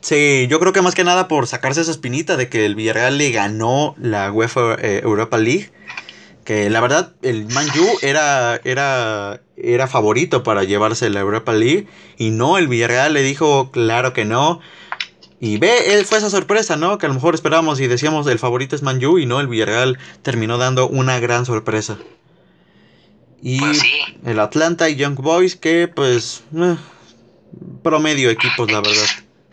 Sí, 0.00 0.46
yo 0.50 0.60
creo 0.60 0.72
que 0.72 0.82
más 0.82 0.94
que 0.94 1.04
nada 1.04 1.28
por 1.28 1.46
sacarse 1.46 1.80
esa 1.80 1.90
espinita 1.90 2.36
de 2.36 2.48
que 2.48 2.66
el 2.66 2.74
Villarreal 2.74 3.16
le 3.18 3.30
ganó 3.30 3.94
la 3.98 4.30
UEFA 4.30 4.74
eh, 4.74 5.00
Europa 5.02 5.38
League. 5.38 5.70
Que 6.44 6.68
la 6.68 6.80
verdad, 6.80 7.14
el 7.22 7.46
Man 7.46 7.66
U 7.78 7.98
era, 8.02 8.60
era, 8.64 9.40
era 9.56 9.86
favorito 9.86 10.42
para 10.42 10.62
llevarse 10.64 11.08
la 11.08 11.20
Europa 11.20 11.54
League. 11.54 11.86
Y 12.18 12.30
no, 12.30 12.58
el 12.58 12.68
Villarreal 12.68 13.14
le 13.14 13.22
dijo, 13.22 13.70
claro 13.70 14.12
que 14.12 14.26
no. 14.26 14.60
Y 15.40 15.56
ve, 15.56 16.04
fue 16.06 16.18
esa 16.18 16.28
sorpresa, 16.28 16.76
¿no? 16.76 16.98
Que 16.98 17.06
a 17.06 17.08
lo 17.08 17.14
mejor 17.14 17.34
esperábamos 17.34 17.80
y 17.80 17.86
decíamos 17.86 18.26
el 18.26 18.38
favorito 18.38 18.76
es 18.76 18.82
Man 18.82 19.02
U. 19.04 19.18
Y 19.18 19.24
no, 19.24 19.40
el 19.40 19.48
Villarreal 19.48 19.98
terminó 20.22 20.58
dando 20.58 20.86
una 20.86 21.18
gran 21.18 21.46
sorpresa. 21.46 21.98
Y 23.40 23.58
Pues 23.58 23.80
sí. 23.80 24.00
el 24.24 24.38
Atlanta 24.38 24.88
y 24.88 24.96
Young 24.96 25.16
Boys, 25.16 25.56
que 25.56 25.88
pues. 25.88 26.42
eh, 26.54 26.76
promedio 27.82 28.30
equipos, 28.30 28.70
la 28.70 28.80
verdad. 28.80 29.06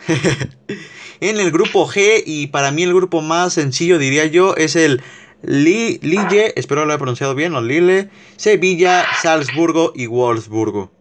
en 1.20 1.40
el 1.40 1.52
grupo 1.52 1.88
G, 1.88 2.24
y 2.26 2.48
para 2.48 2.72
mí 2.72 2.84
el 2.84 2.94
grupo 2.94 3.22
más 3.22 3.54
sencillo, 3.54 3.98
diría 3.98 4.26
yo, 4.26 4.56
es 4.56 4.76
el 4.76 5.02
Li- 5.44 6.00
Lille, 6.02 6.54
espero 6.56 6.86
lo 6.86 6.92
haya 6.92 7.00
pronunciado 7.00 7.34
bien, 7.36 7.56
o 7.56 7.62
Lille, 7.62 8.10
Sevilla, 8.38 9.06
Salzburgo 9.22 9.92
y 9.96 10.06
Wolfsburgo. 10.08 10.92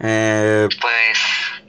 Eh, 0.00 0.68
Pues 0.80 1.18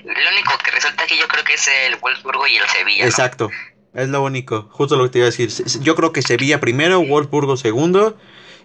lo 0.04 0.30
único 0.32 0.58
que 0.64 0.72
resulta 0.72 1.06
que 1.06 1.18
yo 1.18 1.28
creo 1.28 1.44
que 1.44 1.54
es 1.54 1.68
el 1.88 1.96
Wolfsburgo 1.98 2.48
y 2.48 2.56
el 2.56 2.68
Sevilla. 2.70 3.04
¿no? 3.04 3.10
exacto, 3.10 3.50
es 3.94 4.10
lo 4.10 4.24
único, 4.24 4.70
justo 4.72 4.96
lo 4.96 5.04
que 5.06 5.10
te 5.12 5.18
iba 5.20 5.28
a 5.28 5.32
decir. 5.32 5.50
Yo 5.82 5.96
creo 5.96 6.12
que 6.14 6.22
Sevilla 6.22 6.60
primero, 6.60 7.02
Wolfsburgo 7.02 7.58
segundo, 7.58 8.18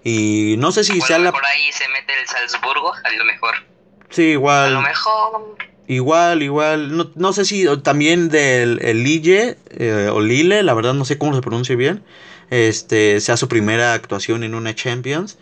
y 0.05 0.55
no 0.59 0.71
sé 0.73 0.85
si 0.85 0.93
Bueno, 0.93 1.07
sea 1.07 1.19
la... 1.19 1.33
mejor 1.33 1.45
ahí 1.45 1.73
se 1.73 1.89
mete 1.89 2.13
el 2.21 2.27
Salzburgo, 2.29 2.93
a 2.95 3.11
lo 3.11 3.25
mejor. 3.25 3.55
Sí, 4.11 4.23
A 4.23 4.25
lo 4.27 4.31
igual, 4.33 4.83
mejor. 4.83 5.57
Igual, 5.89 6.43
igual, 6.43 6.97
no, 6.97 7.11
no 7.17 7.33
sé 7.33 7.45
si 7.45 7.67
también 7.83 8.29
del 8.29 8.79
el 8.83 9.03
Lille, 9.03 9.57
eh, 9.71 10.09
o 10.13 10.21
Lille, 10.21 10.63
la 10.63 10.75
verdad 10.75 10.95
no 10.95 11.05
sé 11.05 11.19
cómo 11.19 11.35
se 11.35 11.41
pronuncia 11.41 11.75
bien, 11.75 12.03
este, 12.51 13.21
sea 13.21 13.37
su 13.37 13.49
primera 13.49 13.95
actuación 13.95 14.45
en 14.45 14.55
una 14.55 14.75
Champions. 14.75 15.39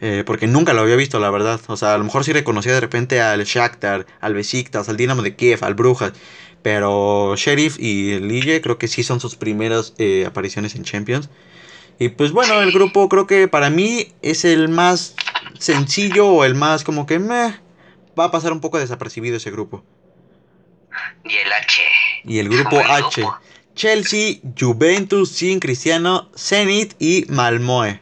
eh, 0.00 0.24
porque 0.26 0.46
nunca 0.46 0.72
lo 0.72 0.80
había 0.80 0.96
visto, 0.96 1.18
la 1.20 1.30
verdad. 1.30 1.60
O 1.66 1.76
sea, 1.76 1.94
a 1.94 1.98
lo 1.98 2.04
mejor 2.04 2.24
sí 2.24 2.32
reconocía 2.32 2.72
de 2.72 2.80
repente 2.80 3.20
al 3.20 3.44
Shakhtar, 3.44 4.06
al 4.20 4.34
Besiktas, 4.34 4.88
al 4.88 4.96
Dinamo 4.96 5.22
de 5.22 5.36
Kiev, 5.36 5.62
al 5.64 5.74
Brujas. 5.74 6.12
Pero 6.62 7.34
Sheriff 7.36 7.78
y 7.78 8.18
Lille 8.20 8.60
creo 8.62 8.78
que 8.78 8.88
sí 8.88 9.02
son 9.02 9.20
sus 9.20 9.36
primeras 9.36 9.94
eh, 9.98 10.24
apariciones 10.26 10.74
en 10.74 10.84
Champions. 10.84 11.28
Y 11.98 12.08
pues 12.10 12.32
bueno, 12.32 12.62
el 12.62 12.72
grupo 12.72 13.08
creo 13.08 13.26
que 13.26 13.48
para 13.48 13.70
mí 13.70 14.08
es 14.22 14.44
el 14.46 14.68
más 14.68 15.14
sencillo 15.58 16.28
o 16.28 16.44
el 16.44 16.54
más 16.54 16.82
como 16.84 17.06
que 17.06 17.18
meh, 17.18 17.54
va 18.20 18.26
a 18.26 18.30
pasar 18.30 18.52
un 18.52 18.60
poco 18.60 18.78
desapercibido 18.78 19.36
ese 19.36 19.50
grupo. 19.50 19.84
Y 21.24 21.36
el 21.36 21.52
H. 21.52 21.82
Y 22.24 22.38
el 22.38 22.48
grupo 22.48 22.78
H. 22.80 23.20
grupo. 23.22 23.38
Chelsea, 23.74 24.36
Juventus, 24.58 25.30
sin 25.30 25.58
Cristiano, 25.60 26.30
Zenit 26.36 26.94
y 26.98 27.24
Malmoe. 27.28 28.00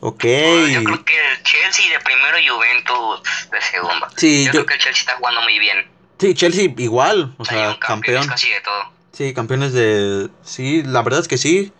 Ok. 0.00 0.22
Bueno, 0.24 0.68
yo 0.68 0.84
creo 0.84 1.04
que 1.04 1.14
el 1.32 1.42
Chelsea 1.42 1.90
de 1.90 2.02
primero 2.02 2.38
y 2.38 2.48
Juventus 2.48 3.22
de 3.50 3.60
segundo. 3.60 4.06
Sí, 4.16 4.44
yo, 4.46 4.46
yo- 4.46 4.50
creo 4.52 4.66
que 4.66 4.74
el 4.74 4.80
Chelsea 4.80 5.00
está 5.00 5.16
jugando 5.16 5.42
muy 5.42 5.58
bien. 5.58 5.86
Sí, 6.18 6.34
Chelsea 6.34 6.72
igual, 6.78 7.34
o 7.38 7.44
sea, 7.44 7.78
campeón. 7.78 8.26
casi 8.26 8.48
de 8.50 8.60
todo. 8.60 8.92
Sí, 9.12 9.34
campeones 9.34 9.72
de... 9.72 10.28
Sí, 10.42 10.82
la 10.84 11.02
verdad 11.02 11.20
es 11.20 11.28
que 11.28 11.38
sí. 11.38 11.72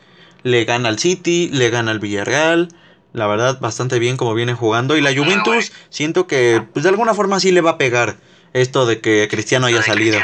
Le 0.43 0.65
gana 0.65 0.89
al 0.89 0.99
City, 0.99 1.49
le 1.53 1.71
gana 1.71 1.91
al 1.91 2.01
Villarreal. 2.01 2.69
La 3.13 3.27
verdad, 3.27 3.59
bastante 3.61 3.99
bien 3.99 4.17
como 4.17 4.35
viene 4.35 4.55
jugando. 4.55 4.97
Y 4.97 5.01
la 5.01 5.15
Juventus, 5.15 5.73
siento 5.89 6.27
que 6.27 6.63
pues, 6.73 6.83
de 6.85 6.89
alguna 6.91 7.15
forma 7.15 7.41
sí 7.41 7.51
le 7.51 7.61
va 7.61 7.73
a 7.73 7.79
pegar 7.79 8.17
esto 8.53 8.87
de 8.87 9.01
que 9.01 9.29
Cristiano 9.31 9.67
haya 9.67 9.83
salido. 9.83 10.19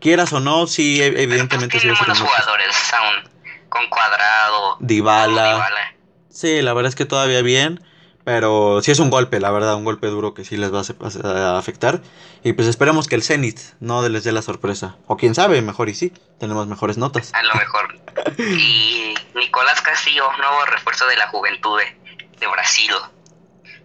Quieras 0.00 0.32
o 0.32 0.40
no, 0.40 0.66
sí, 0.66 1.02
e- 1.02 1.22
evidentemente 1.22 1.78
sí 1.80 1.88
va 1.88 1.94
a 1.94 1.96
ser 1.96 2.06
buenos 2.06 2.20
jugadores 2.22 2.76
aún. 2.94 3.30
con 3.68 3.88
Cuadrado. 3.88 4.76
Dybala. 4.80 5.68
Sí, 6.30 6.62
la 6.62 6.72
verdad 6.72 6.88
es 6.88 6.94
que 6.94 7.04
todavía 7.04 7.42
bien. 7.42 7.80
Pero 8.22 8.80
sí 8.82 8.90
es 8.90 8.98
un 8.98 9.08
golpe, 9.10 9.40
la 9.40 9.50
verdad, 9.50 9.74
un 9.76 9.84
golpe 9.84 10.06
duro 10.08 10.34
que 10.34 10.44
sí 10.44 10.56
les 10.58 10.72
va 10.72 10.82
a 11.24 11.58
afectar. 11.58 12.02
Y 12.44 12.52
pues 12.52 12.68
esperemos 12.68 13.08
que 13.08 13.14
el 13.14 13.22
Zenit 13.22 13.58
no 13.80 14.06
les 14.08 14.24
dé 14.24 14.30
la 14.32 14.42
sorpresa. 14.42 14.98
O 15.06 15.16
quién 15.16 15.34
sabe, 15.34 15.62
mejor 15.62 15.88
y 15.88 15.94
sí, 15.94 16.12
tenemos 16.38 16.66
mejores 16.66 16.98
notas. 16.98 17.32
A 17.34 17.42
lo 17.42 17.54
mejor. 17.54 17.98
Y 18.38 19.14
Nicolás 19.34 19.80
Castillo, 19.80 20.24
nuevo 20.38 20.66
refuerzo 20.66 21.06
de 21.06 21.16
la 21.16 21.28
juventud 21.28 21.78
de, 21.78 21.96
de 22.40 22.46
Brasil. 22.48 22.92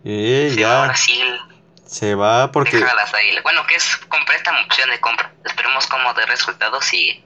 Y 0.03 0.49
Se 0.49 0.63
va 0.63 0.77
a 0.77 0.81
ya 0.81 0.85
Brasil, 0.85 1.39
se 1.85 2.15
va 2.15 2.51
porque... 2.51 2.77
deja 2.77 2.91
a 2.91 2.95
las 2.95 3.13
águilas. 3.13 3.43
Bueno, 3.43 3.65
que 3.67 3.75
es 3.75 3.97
completa 4.09 4.51
opción 4.65 4.89
de 4.89 4.99
compra. 4.99 5.31
Esperemos 5.45 5.87
cómo 5.87 6.13
de 6.13 6.25
resultados 6.25 6.93
y 6.93 7.23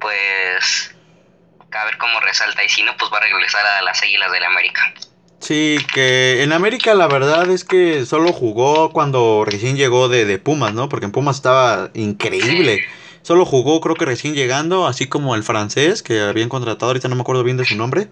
pues 0.00 0.94
a 1.72 1.84
ver 1.84 1.98
cómo 1.98 2.20
resalta. 2.20 2.62
Y 2.62 2.68
si 2.68 2.82
no, 2.82 2.96
pues 2.96 3.10
va 3.12 3.18
a 3.18 3.20
regresar 3.20 3.64
a 3.66 3.82
las 3.82 4.02
águilas 4.02 4.30
del 4.32 4.44
América. 4.44 4.94
Sí, 5.40 5.78
que 5.92 6.42
en 6.42 6.52
América 6.52 6.94
la 6.94 7.06
verdad 7.06 7.50
es 7.50 7.64
que 7.64 8.06
solo 8.06 8.32
jugó 8.32 8.92
cuando 8.92 9.44
recién 9.44 9.76
llegó 9.76 10.08
de, 10.08 10.24
de 10.24 10.38
Pumas, 10.38 10.72
¿no? 10.72 10.88
Porque 10.88 11.06
en 11.06 11.12
Pumas 11.12 11.36
estaba 11.36 11.90
increíble. 11.94 12.84
Solo 13.22 13.44
jugó 13.44 13.80
creo 13.80 13.94
que 13.94 14.04
recién 14.04 14.34
llegando, 14.34 14.86
así 14.86 15.06
como 15.06 15.34
el 15.34 15.42
francés 15.42 16.02
que 16.02 16.20
habían 16.20 16.48
contratado, 16.48 16.90
ahorita 16.90 17.08
no 17.08 17.16
me 17.16 17.22
acuerdo 17.22 17.42
bien 17.42 17.56
de 17.56 17.64
su 17.64 17.76
nombre. 17.76 18.08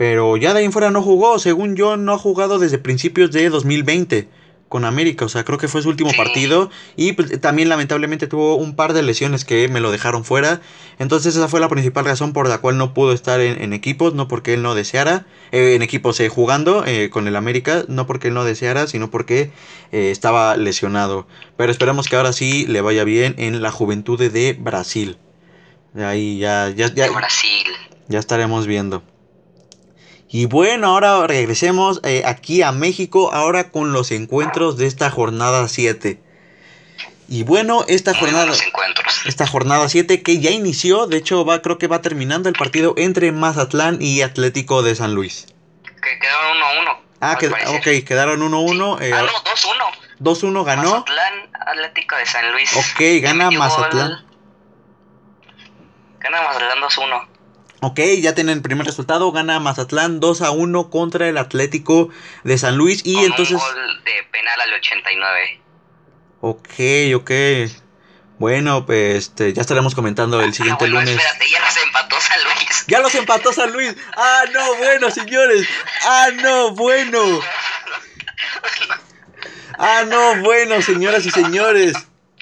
Pero 0.00 0.38
ya 0.38 0.54
de 0.54 0.60
ahí 0.60 0.64
en 0.64 0.72
fuera 0.72 0.90
no 0.90 1.02
jugó, 1.02 1.38
según 1.38 1.76
yo 1.76 1.98
no 1.98 2.14
ha 2.14 2.18
jugado 2.18 2.58
desde 2.58 2.78
principios 2.78 3.32
de 3.32 3.50
2020 3.50 4.28
con 4.70 4.86
América, 4.86 5.26
o 5.26 5.28
sea, 5.28 5.44
creo 5.44 5.58
que 5.58 5.68
fue 5.68 5.82
su 5.82 5.90
último 5.90 6.08
Sí. 6.08 6.16
partido 6.16 6.70
y 6.96 7.12
pues, 7.12 7.38
también 7.42 7.68
lamentablemente 7.68 8.26
tuvo 8.26 8.54
un 8.54 8.76
par 8.76 8.94
de 8.94 9.02
lesiones 9.02 9.44
que 9.44 9.68
me 9.68 9.78
lo 9.80 9.90
dejaron 9.90 10.24
fuera. 10.24 10.62
Entonces 10.98 11.36
esa 11.36 11.48
fue 11.48 11.60
la 11.60 11.68
principal 11.68 12.06
razón 12.06 12.32
por 12.32 12.48
la 12.48 12.58
cual 12.62 12.78
no 12.78 12.94
pudo 12.94 13.12
estar 13.12 13.40
en, 13.42 13.60
en 13.60 13.74
equipos, 13.74 14.14
no 14.14 14.26
porque 14.26 14.54
él 14.54 14.62
no 14.62 14.74
deseara, 14.74 15.26
eh, 15.52 15.74
en 15.74 15.82
equipos 15.82 16.18
eh, 16.20 16.30
jugando 16.30 16.82
eh, 16.86 17.10
con 17.10 17.28
el 17.28 17.36
América, 17.36 17.84
no 17.88 18.06
porque 18.06 18.28
él 18.28 18.34
no 18.34 18.44
deseara, 18.44 18.86
sino 18.86 19.10
porque 19.10 19.50
eh, 19.92 20.10
estaba 20.10 20.56
lesionado. 20.56 21.26
Pero 21.58 21.70
esperemos 21.70 22.08
que 22.08 22.16
ahora 22.16 22.32
sí 22.32 22.64
le 22.66 22.80
vaya 22.80 23.04
bien 23.04 23.34
en 23.36 23.60
la 23.60 23.70
juventud 23.70 24.18
de 24.18 24.56
Brasil. 24.58 25.18
De 25.92 26.06
ahí 26.06 26.38
ya, 26.38 26.70
ya, 26.74 26.86
ya, 26.94 27.04
De 27.04 27.10
Brasil. 27.10 27.66
ya 28.08 28.18
estaremos 28.18 28.66
viendo. 28.66 29.02
Y 30.32 30.46
bueno, 30.46 30.86
ahora 30.86 31.26
regresemos 31.26 32.00
eh, 32.04 32.22
aquí 32.24 32.62
a 32.62 32.70
México, 32.70 33.32
ahora 33.32 33.70
con 33.70 33.92
los 33.92 34.12
encuentros 34.12 34.76
de 34.76 34.86
esta 34.86 35.10
jornada 35.10 35.66
7. 35.66 36.20
Y 37.28 37.42
bueno, 37.42 37.84
esta 37.88 38.14
jornada, 38.14 38.52
esta 39.24 39.46
jornada 39.48 39.88
7 39.88 40.22
que 40.22 40.38
ya 40.38 40.50
inició, 40.50 41.08
de 41.08 41.16
hecho 41.16 41.44
va, 41.44 41.62
creo 41.62 41.78
que 41.78 41.88
va 41.88 42.00
terminando 42.00 42.48
el 42.48 42.54
partido 42.54 42.94
entre 42.96 43.32
Mazatlán 43.32 43.98
y 44.00 44.22
Atlético 44.22 44.84
de 44.84 44.94
San 44.94 45.16
Luis. 45.16 45.46
Que 45.84 46.18
quedaron 46.20 46.58
1-1. 46.58 46.98
Ah, 47.20 47.36
que, 47.36 47.48
ok, 47.48 48.06
quedaron 48.06 48.40
1-1, 48.40 49.02
eh, 49.02 49.12
ah, 49.12 49.22
no, 49.22 49.32
2-1. 50.20 50.52
2-1 50.52 50.64
ganó. 50.64 50.90
Mazatlán 50.92 51.50
Atlético 51.54 52.14
de 52.14 52.26
San 52.26 52.52
Luis. 52.52 52.72
Ok, 52.76 53.00
gana 53.20 53.50
Mazatlán. 53.50 54.08
gol. 54.10 54.24
Gana 56.20 56.42
Mazatlán 56.42 56.78
2-1. 56.78 57.29
Ok, 57.82 58.00
ya 58.20 58.34
tienen 58.34 58.58
el 58.58 58.62
primer 58.62 58.86
resultado, 58.86 59.32
gana 59.32 59.58
Mazatlán 59.58 60.20
2 60.20 60.42
a 60.42 60.50
1 60.50 60.90
contra 60.90 61.28
el 61.28 61.38
Atlético 61.38 62.10
de 62.44 62.58
San 62.58 62.76
Luis 62.76 63.00
y 63.04 63.14
con 63.14 63.24
entonces... 63.24 63.54
un 63.54 63.60
gol 63.60 64.04
de 64.04 64.22
penal 64.30 64.60
al 64.60 64.74
89. 64.74 65.60
Ok, 66.42 66.70
ok. 67.14 67.30
Bueno, 68.38 68.86
pues 68.86 69.16
este, 69.16 69.52
ya 69.52 69.62
estaremos 69.62 69.94
comentando 69.94 70.40
el 70.40 70.52
siguiente 70.54 70.84
ah, 70.84 70.88
bueno, 70.90 71.00
lunes. 71.00 71.14
espérate, 71.14 71.50
ya 71.50 71.60
los 71.60 71.76
empató 71.76 72.16
San 72.20 72.44
Luis. 72.44 72.84
Ya 72.86 73.00
los 73.00 73.14
empató 73.14 73.52
San 73.52 73.72
Luis. 73.72 73.96
Ah, 74.16 74.44
no, 74.52 74.74
bueno, 74.76 75.10
señores. 75.10 75.66
Ah, 76.04 76.28
no, 76.42 76.70
bueno. 76.74 77.40
Ah, 79.78 80.04
no, 80.06 80.42
bueno, 80.42 80.82
señoras 80.82 81.24
y 81.24 81.30
señores. 81.30 81.94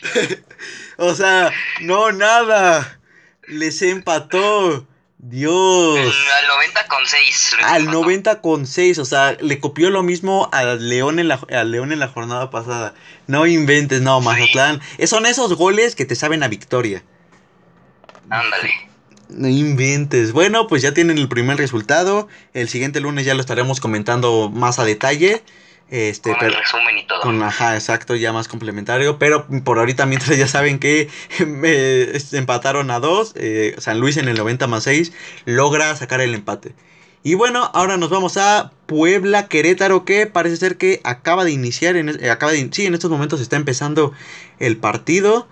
o 0.97 1.14
sea, 1.14 1.52
no, 1.80 2.11
nada. 2.11 3.00
Les 3.47 3.83
empató. 3.83 4.86
Dios. 5.19 5.99
Al 5.99 6.47
90 6.47 6.87
con 6.87 7.07
6. 7.07 7.57
Al 7.65 7.85
90 7.87 8.41
con 8.41 8.67
6, 8.67 8.99
o 8.99 9.04
sea, 9.04 9.37
le 9.41 9.59
copió 9.59 9.91
lo 9.91 10.04
mismo 10.04 10.49
al 10.52 10.89
León 10.89 11.19
en 11.19 11.26
la, 11.26 11.41
al 11.50 11.73
León 11.73 11.93
en 11.93 11.99
la 11.99 12.09
jornada 12.09 12.50
pasada. 12.50 12.95
No 13.26 13.47
inventes, 13.47 14.00
no, 14.00 14.21
Mazatlán. 14.21 14.81
Eh, 14.97 15.09
Son 15.09 15.26
esos 15.26 15.54
goles 15.54 15.97
que 15.97 16.04
te 16.04 16.15
saben 16.15 16.45
a 16.45 16.49
victoria. 16.49 17.02
Ándale. 18.31 18.73
No 19.28 19.49
inventes. 19.49 20.33
Bueno, 20.33 20.69
pues 20.69 20.83
ya 20.83 20.95
tienen 20.95 21.19
el 21.19 21.28
primer 21.28 21.59
resultado. 21.59 22.28
El 22.54 22.69
siguiente 22.69 23.00
lunes 23.00 23.26
ya 23.26 23.35
lo 23.35 23.41
estaremos 23.41 23.81
comentando 23.81 24.50
más 24.50 24.78
a 24.78 24.85
detalle. 24.85 25.43
Este, 25.91 26.31
Con 26.31 26.39
pero- 26.41 26.53
el 26.53 26.59
resumen 26.59 26.99
y 26.99 27.07
todo. 27.07 27.21
con 27.23 27.43
ajá, 27.43 27.75
exacto, 27.75 28.15
ya 28.15 28.33
más 28.33 28.47
complementario. 28.49 29.19
Pero 29.19 29.47
por 29.65 29.79
ahorita, 29.79 30.05
mientras 30.07 30.37
ya 30.37 30.47
saben 30.49 30.79
que 30.79 31.09
eh, 31.41 32.21
empataron 32.33 32.91
a 32.91 33.01
dos, 33.01 33.33
eh, 33.37 33.75
San 33.79 33.99
Luis 34.01 34.17
en 34.19 34.29
el 34.29 34.37
90 34.37 34.67
más 34.67 34.85
6 34.85 35.13
logra 35.47 35.95
sacar 35.97 36.21
el 36.21 36.35
empate. 36.35 36.75
Y 37.25 37.35
bueno, 37.35 37.71
ahora 37.75 37.97
nos 37.97 38.11
vamos 38.11 38.37
a 38.37 38.71
Puebla 38.87 39.49
Querétaro, 39.49 40.05
que 40.05 40.27
parece 40.27 40.57
ser 40.57 40.77
que 40.77 41.01
acaba 41.05 41.45
de 41.45 41.51
iniciar, 41.51 41.97
en, 41.97 42.09
eh, 42.23 42.31
acaba 42.31 42.53
de, 42.53 42.69
sí, 42.73 42.87
en 42.87 42.95
estos 42.95 43.11
momentos 43.11 43.41
está 43.41 43.57
empezando 43.57 44.13
el 44.61 44.77
partido. 44.77 45.49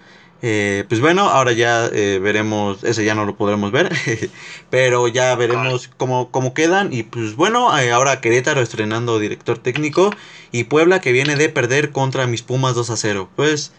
Eh, 0.49 0.85
pues 0.89 1.01
bueno, 1.01 1.29
ahora 1.29 1.51
ya 1.51 1.87
eh, 1.87 2.21
veremos, 2.23 2.85
ese 2.85 3.05
ya 3.05 3.17
no 3.17 3.25
lo 3.25 3.35
podremos 3.35 3.73
ver, 3.73 3.91
pero 4.71 5.09
ya 5.09 5.35
veremos 5.35 5.91
cómo, 5.97 6.31
cómo 6.31 6.55
quedan. 6.55 6.93
Y 6.93 7.03
pues 7.03 7.35
bueno, 7.35 7.77
eh, 7.77 7.91
ahora 7.91 8.21
Querétaro 8.21 8.61
estrenando 8.61 9.19
director 9.19 9.59
técnico 9.59 10.15
y 10.53 10.63
Puebla 10.63 11.01
que 11.01 11.11
viene 11.11 11.35
de 11.35 11.49
perder 11.49 11.91
contra 11.91 12.29
mis 12.29 12.43
Pumas 12.43 12.77
2 12.77 12.91
a 12.91 12.97
0. 12.97 13.29
Pues 13.35 13.73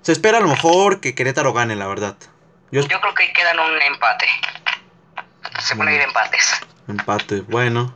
se 0.00 0.12
espera 0.12 0.38
a 0.38 0.40
lo 0.40 0.48
mejor 0.48 1.00
que 1.00 1.14
Querétaro 1.14 1.52
gane, 1.52 1.76
la 1.76 1.86
verdad. 1.86 2.16
Yo, 2.72 2.80
Yo 2.80 2.98
creo 2.98 3.14
que 3.14 3.30
quedan 3.34 3.58
un 3.58 3.82
empate. 3.82 4.26
Se 5.58 5.74
van 5.74 5.88
a 5.88 5.92
ir 5.92 6.00
empates. 6.00 6.50
empate, 6.88 7.42
bueno, 7.42 7.94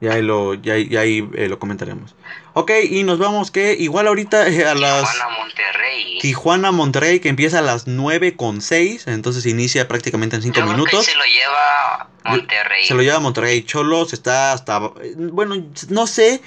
ya 0.00 0.14
ahí 0.14 0.22
lo, 0.22 0.54
ya, 0.54 0.76
ya 0.78 1.02
ahí, 1.02 1.30
eh, 1.36 1.46
lo 1.48 1.60
comentaremos. 1.60 2.16
Ok, 2.54 2.72
y 2.90 3.04
nos 3.04 3.20
vamos 3.20 3.52
que 3.52 3.72
igual 3.74 4.08
ahorita 4.08 4.42
a 4.46 4.74
las... 4.74 5.12
Tijuana, 5.12 5.38
Monterrey. 5.38 6.11
Tijuana 6.22 6.70
Monterrey 6.70 7.18
que 7.18 7.28
empieza 7.28 7.58
a 7.58 7.62
las 7.62 7.88
9 7.88 8.36
con 8.36 8.60
6, 8.60 9.08
entonces 9.08 9.44
inicia 9.44 9.88
prácticamente 9.88 10.36
en 10.36 10.42
5 10.42 10.54
Yo 10.54 10.62
creo 10.62 10.70
que 10.72 10.76
minutos. 10.76 11.04
se 11.04 11.16
lo 11.16 11.24
lleva 11.24 12.08
Monterrey. 12.22 12.86
Se 12.86 12.94
lo 12.94 13.02
lleva 13.02 13.18
Monterrey. 13.18 13.64
Cholos 13.64 14.12
está 14.12 14.52
hasta. 14.52 14.78
Bueno, 15.16 15.56
no 15.88 16.06
sé. 16.06 16.40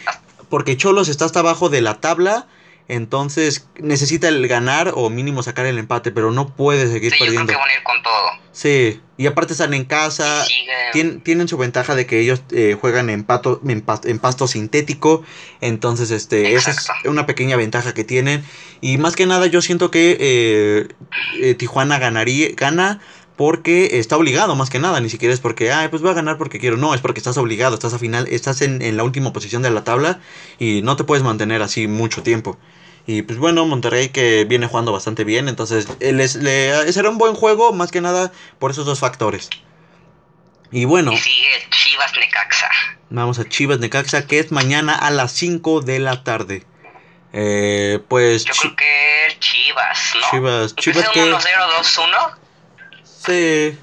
Porque 0.48 0.78
Cholos 0.78 1.10
está 1.10 1.26
hasta 1.26 1.42
abajo 1.42 1.68
de 1.68 1.82
la 1.82 2.00
tabla. 2.00 2.48
Entonces 2.88 3.68
necesita 3.80 4.28
el 4.28 4.48
ganar 4.48 4.92
o 4.96 5.10
mínimo 5.10 5.42
sacar 5.44 5.66
el 5.66 5.78
empate. 5.78 6.12
Pero 6.12 6.32
no 6.32 6.56
puede 6.56 6.88
seguir 6.92 7.12
Sí, 7.12 7.18
yo 7.20 7.26
creo 7.26 7.28
perdiendo. 7.28 7.52
que 7.54 7.58
van 7.60 7.70
a 7.70 7.74
ir 7.74 7.84
con 7.84 8.04
todo. 8.04 8.30
Sí. 8.52 9.02
Y 9.18 9.28
aparte 9.28 9.54
están 9.54 9.74
en 9.74 9.86
casa. 9.86 10.46
Tienen 11.24 11.48
su 11.48 11.58
ventaja 11.58 11.96
de 11.96 12.06
que 12.06 12.20
ellos 12.20 12.42
eh, 12.52 12.78
juegan 12.80 13.10
en, 13.10 13.24
pato, 13.24 13.60
en, 13.68 13.86
pas- 13.86 14.06
en 14.08 14.20
pasto 14.20 14.48
sintético. 14.48 15.24
Entonces, 15.62 16.12
este, 16.12 16.56
esa 16.56 16.72
es 16.72 16.88
una 17.06 17.26
pequeña 17.26 17.58
ventaja 17.58 17.94
que 17.94 18.04
tienen. 18.04 18.44
Y 18.82 18.98
más 18.98 19.16
que 19.16 19.26
nada, 19.26 19.48
yo 19.48 19.62
siento 19.62 19.92
que 19.92 20.16
eh, 20.20 20.88
eh, 21.42 21.56
Tijuana 21.56 21.98
ganaría, 22.00 22.50
gana 22.56 23.02
porque 23.36 24.00
está 24.00 24.18
obligado, 24.18 24.56
más 24.56 24.70
que 24.70 24.80
nada. 24.80 25.00
Ni 25.00 25.10
siquiera 25.10 25.34
es 25.34 25.40
porque, 25.40 25.72
ay, 25.72 25.90
pues 25.90 26.02
voy 26.02 26.12
a 26.12 26.16
ganar 26.16 26.38
porque 26.38 26.60
quiero. 26.60 26.78
No, 26.78 26.94
es 26.94 27.02
porque 27.02 27.20
estás 27.20 27.38
obligado, 27.38 27.76
estás 27.76 27.94
a 27.94 28.00
final, 28.00 28.28
estás 28.30 28.62
en, 28.62 28.82
en 28.82 28.98
la 28.98 29.04
última 29.04 29.34
posición 29.34 29.62
de 29.62 29.70
la 29.72 29.84
tabla 29.84 30.20
y 30.60 30.82
no 30.82 30.96
te 30.96 31.04
puedes 31.04 31.24
mantener 31.24 31.62
así 31.62 31.88
mucho 31.88 32.24
tiempo. 32.24 32.58
Y 33.08 33.22
pues 33.22 33.38
bueno, 33.38 33.66
Monterrey 33.66 34.10
que 34.10 34.46
viene 34.46 34.68
jugando 34.68 34.92
bastante 34.92 35.24
bien, 35.24 35.48
entonces 35.48 35.88
eh, 36.00 36.12
les, 36.12 36.36
le, 36.36 36.92
será 36.92 37.10
un 37.10 37.20
buen 37.20 37.36
juego, 37.36 37.72
más 37.72 37.92
que 37.92 38.02
nada 38.02 38.32
por 38.58 38.72
esos 38.72 38.86
dos 38.86 39.00
factores. 39.00 39.50
Y 40.72 40.86
bueno, 40.86 41.14
Y 41.14 41.18
sigue 41.18 41.68
Chivas 41.70 42.12
Necaxa. 42.20 42.70
vamos 43.12 43.38
a 43.38 43.48
Chivas 43.48 43.80
Necaxa, 43.80 44.26
que 44.26 44.40
es 44.40 44.52
mañana 44.52 44.96
a 44.96 45.12
las 45.12 45.32
5 45.34 45.82
de 45.82 46.00
la 46.00 46.24
tarde. 46.24 46.64
Eh, 47.32 48.00
pues 48.08 48.46
Yo 48.46 48.54
creo 48.60 48.76
que 48.76 49.38
Chivas, 49.40 50.14
¿no? 50.16 50.28
Chivas, 50.32 50.76
Chivas 50.76 51.04
sea 51.04 51.12
que... 51.12 51.32
1-0, 51.32 51.40
2-1. 51.82 52.36
Sí. 53.26 53.78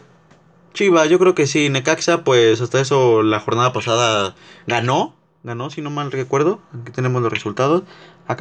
Yo 0.75 1.19
creo 1.19 1.35
que 1.35 1.47
sí. 1.47 1.69
Necaxa, 1.69 2.25
pues 2.25 2.61
hasta 2.61 2.81
eso 2.81 3.23
la 3.23 3.41
jornada 3.41 3.73
pasada 3.73 4.35
ganó. 4.67 5.17
Ganó, 5.45 5.71
si 5.71 5.81
no 5.83 5.91
mal 5.91 6.13
recuerdo. 6.13 6.61
Aquí 6.81 6.93
tenemos 6.93 7.21
los 7.23 7.33
resultados. 7.33 7.83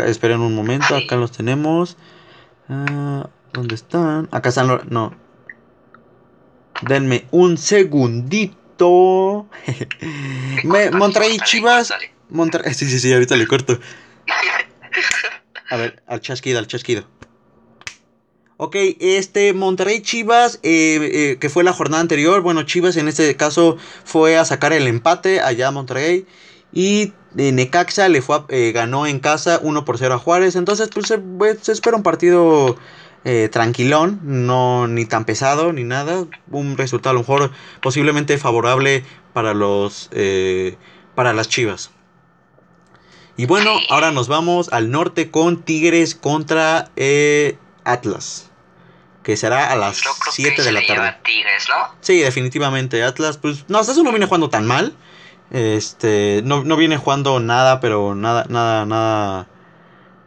Esperen 0.05 0.39
un 0.41 0.55
momento, 0.55 0.95
acá 0.95 1.15
los 1.17 1.31
tenemos. 1.31 1.97
Ah, 2.69 3.27
¿Dónde 3.53 3.75
están? 3.75 4.29
Acá 4.31 4.49
están 4.49 4.67
los... 4.67 4.85
No. 4.85 5.13
Denme 6.83 7.25
un 7.31 7.57
segundito. 7.57 9.47
Me- 10.63 10.91
Monterrey 10.91 11.37
Chivas. 11.43 11.93
Sí, 12.73 12.85
sí, 12.85 12.99
sí, 12.99 13.11
ahorita 13.11 13.35
le 13.35 13.45
corto. 13.45 13.77
A 15.69 15.75
ver, 15.75 16.01
al 16.07 16.21
chasquido, 16.21 16.59
al 16.59 16.67
chasquido. 16.67 17.03
Ok, 18.63 18.75
este 18.99 19.53
Monterrey 19.53 20.03
Chivas, 20.03 20.59
eh, 20.61 20.99
eh, 21.01 21.37
que 21.39 21.49
fue 21.49 21.63
la 21.63 21.73
jornada 21.73 21.99
anterior. 21.99 22.41
Bueno, 22.41 22.61
Chivas 22.61 22.95
en 22.95 23.07
este 23.07 23.35
caso 23.35 23.77
fue 24.03 24.37
a 24.37 24.45
sacar 24.45 24.71
el 24.71 24.85
empate 24.85 25.41
allá 25.41 25.69
a 25.69 25.71
Monterrey. 25.71 26.27
Y 26.71 27.11
eh, 27.37 27.51
Necaxa 27.51 28.07
le 28.07 28.21
fue 28.21 28.71
ganó 28.71 29.07
en 29.07 29.17
casa 29.17 29.59
1 29.63 29.83
por 29.83 29.97
0 29.97 30.13
a 30.13 30.19
Juárez. 30.19 30.55
Entonces, 30.55 30.91
pues 30.93 31.07
se, 31.07 31.17
pues, 31.17 31.57
se 31.63 31.71
espera 31.71 31.97
un 31.97 32.03
partido 32.03 32.77
tranquilón, 33.51 34.19
no 34.21 34.87
ni 34.87 35.05
tan 35.05 35.25
pesado 35.25 35.73
ni 35.73 35.83
nada. 35.83 36.27
Un 36.51 36.77
resultado 36.77 37.09
a 37.09 37.13
lo 37.13 37.21
mejor 37.21 37.51
posiblemente 37.81 38.37
favorable 38.37 39.03
para 39.33 39.55
los 39.55 40.11
para 41.15 41.33
las 41.33 41.49
Chivas. 41.49 41.89
Y 43.37 43.47
bueno, 43.47 43.71
ahora 43.89 44.11
nos 44.11 44.27
vamos 44.27 44.71
al 44.71 44.91
norte 44.91 45.31
con 45.31 45.63
Tigres 45.63 46.13
contra 46.13 46.91
Atlas 47.85 48.50
que 49.23 49.37
será 49.37 49.71
a 49.71 49.75
las 49.75 50.01
7 50.31 50.63
de 50.63 50.71
la 50.71 50.85
tarde. 50.85 51.17
Sí, 52.01 52.19
definitivamente. 52.19 53.03
Atlas, 53.03 53.37
pues, 53.37 53.65
no, 53.67 53.79
hasta 53.79 53.91
eso 53.93 54.03
no 54.03 54.11
viene 54.11 54.25
jugando 54.25 54.49
tan 54.49 54.65
mal. 54.65 54.95
Este, 55.51 56.41
no, 56.45 56.63
no 56.63 56.77
viene 56.77 56.97
jugando 56.97 57.39
nada, 57.39 57.79
pero 57.81 58.15
nada, 58.15 58.45
nada, 58.49 58.85
nada, 58.85 59.47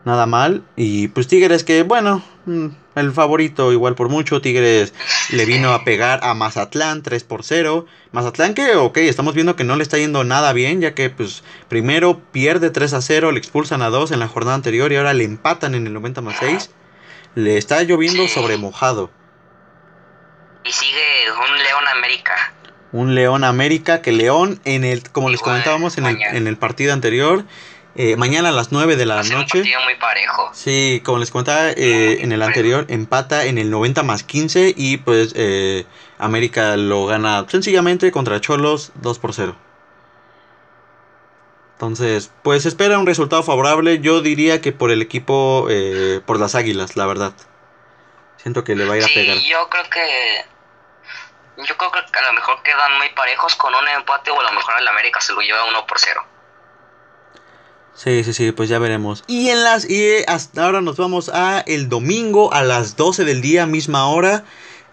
nada 0.05 0.27
mal. 0.27 0.63
Y 0.77 1.09
pues 1.09 1.27
Tigres 1.27 1.65
que, 1.65 1.83
bueno, 1.83 2.23
mm, 2.45 2.67
el 2.95 3.13
favorito 3.13 3.73
igual 3.73 3.95
por 3.95 4.11
mucho. 4.11 4.41
Tigres 4.41 4.93
le 5.31 5.47
vino 5.47 5.73
a 5.73 5.83
pegar 5.85 6.21
a 6.23 6.35
Mazatlán 6.35 7.03
3 7.03 7.25
por 7.25 7.43
0. 7.43 7.87
Mazatlán 8.13 8.55
que, 8.55 8.77
ok, 8.77 8.99
estamos 8.99 9.35
viendo 9.35 9.57
que 9.57 9.65
no 9.65 9.77
le 9.77 9.83
está 9.83 9.97
yendo 9.97 10.25
nada 10.25 10.53
bien, 10.53 10.81
ya 10.81 10.95
que 10.95 11.11
pues 11.11 11.43
primero 11.69 12.21
pierde 12.31 12.71
3 12.71 12.93
a 12.93 13.01
0, 13.01 13.33
le 13.33 13.39
expulsan 13.39 13.83
a 13.83 13.89
2 13.89 14.13
en 14.13 14.21
la 14.21 14.29
jornada 14.29 14.55
anterior 14.55 14.93
y 14.93 14.97
ahora 14.97 15.15
le 15.15 15.25
empatan 15.25 15.75
en 15.75 15.87
el 15.87 15.95
90 15.95 16.21
más 16.21 16.37
6. 16.39 16.71
Le 17.35 17.57
está 17.57 17.83
lloviendo 17.83 18.29
sobre 18.29 18.57
mojado. 18.57 19.11
Y 20.65 20.73
sigue 20.73 21.31
un 21.31 21.59
León 21.59 21.89
América. 21.89 22.55
Un 22.93 23.15
León 23.15 23.45
América 23.45 24.03
que 24.03 24.13
León, 24.13 24.61
en 24.65 24.85
el, 24.85 25.03
como 25.11 25.29
les 25.29 25.41
comentábamos 25.41 25.99
en 25.99 26.07
el, 26.07 26.23
en 26.23 26.47
el, 26.47 26.57
partido 26.57 26.93
anterior, 26.93 27.45
eh, 27.97 28.17
mañana 28.17 28.49
a 28.49 28.53
las 28.53 28.73
9 28.73 28.97
de 28.97 29.07
la 29.07 29.17
noche. 29.17 29.35
Un 29.35 29.47
partido 29.47 29.81
muy 29.85 29.95
parejo. 29.97 30.51
Sí, 30.53 31.01
como 31.05 31.19
les 31.19 31.31
comentaba 31.31 31.71
eh, 31.71 32.23
en 32.23 32.33
el 32.33 32.43
anterior, 32.43 32.87
empata 32.89 33.47
en 33.47 33.59
el 33.59 33.71
90 33.71 34.03
más 34.03 34.23
15 34.23 34.75
y 34.77 34.97
pues 34.99 35.33
eh, 35.37 35.87
América 36.19 36.77
lo 36.77 37.07
gana 37.07 37.45
sencillamente 37.49 38.11
contra 38.11 38.41
Cholos 38.41 38.93
2 38.97 39.19
por 39.19 39.33
0. 39.33 39.57
Entonces, 41.85 42.33
pues 42.43 42.65
espera 42.65 42.99
un 42.99 43.05
resultado 43.05 43.43
favorable. 43.43 44.01
Yo 44.01 44.23
diría 44.23 44.63
que 44.63 44.73
por 44.73 44.91
el 44.91 45.03
equipo, 45.03 45.67
eh, 45.69 46.23
por 46.25 46.41
las 46.41 46.55
águilas, 46.55 46.97
la 46.97 47.05
verdad. 47.05 47.35
Siento 48.39 48.65
que 48.65 48.75
le 48.75 48.87
va 48.87 48.95
a 48.95 48.97
ir 48.97 49.05
a 49.05 49.09
pegar. 49.09 49.37
Yo 49.37 49.69
creo 49.69 49.85
que. 49.91 50.45
Yo 51.59 51.77
creo 51.77 51.93
que 51.93 52.19
a 52.19 52.23
lo 52.23 52.33
mejor 52.33 52.63
quedan 52.63 52.97
muy 52.97 53.11
parejos 53.11 53.55
con 53.57 53.75
un 53.75 53.87
empate 53.87 54.31
o 54.31 54.41
a 54.41 54.45
lo 54.45 54.53
mejor 54.53 54.75
el 54.81 54.89
América 54.89 55.21
se 55.21 55.35
lo 55.35 55.43
lleva 55.43 55.63
1 55.67 55.87
por 55.87 55.99
0. 55.99 56.25
Sí, 57.93 58.25
sí, 58.25 58.33
sí, 58.33 58.53
pues 58.53 58.71
ya 58.71 58.79
veremos. 58.79 59.23
Y 59.27 59.51
en 59.51 59.63
las 59.63 59.89
y 59.89 60.25
hasta 60.27 60.65
ahora 60.65 60.81
nos 60.81 60.97
vamos 60.97 61.29
a 61.29 61.61
el 61.67 61.91
domingo 61.91 62.53
a 62.55 62.63
las 62.63 62.97
12 62.97 63.25
del 63.25 63.43
día, 63.43 63.67
misma 63.67 64.09
hora, 64.09 64.45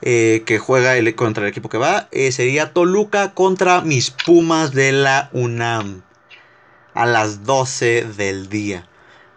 eh, 0.01 0.43
que 0.45 0.59
juega 0.59 0.97
el, 0.97 1.15
contra 1.15 1.43
el 1.43 1.49
equipo 1.49 1.69
que 1.69 1.77
va. 1.77 2.09
Eh, 2.11 2.33
sería 2.33 2.73
Toluca 2.73 3.33
contra 3.33 3.79
mis 3.79 4.11
Pumas 4.11 4.73
de 4.73 4.91
la 4.91 5.29
UNAM 5.31 6.03
a 6.93 7.05
las 7.05 7.43
12 7.43 8.05
del 8.17 8.49
día. 8.49 8.87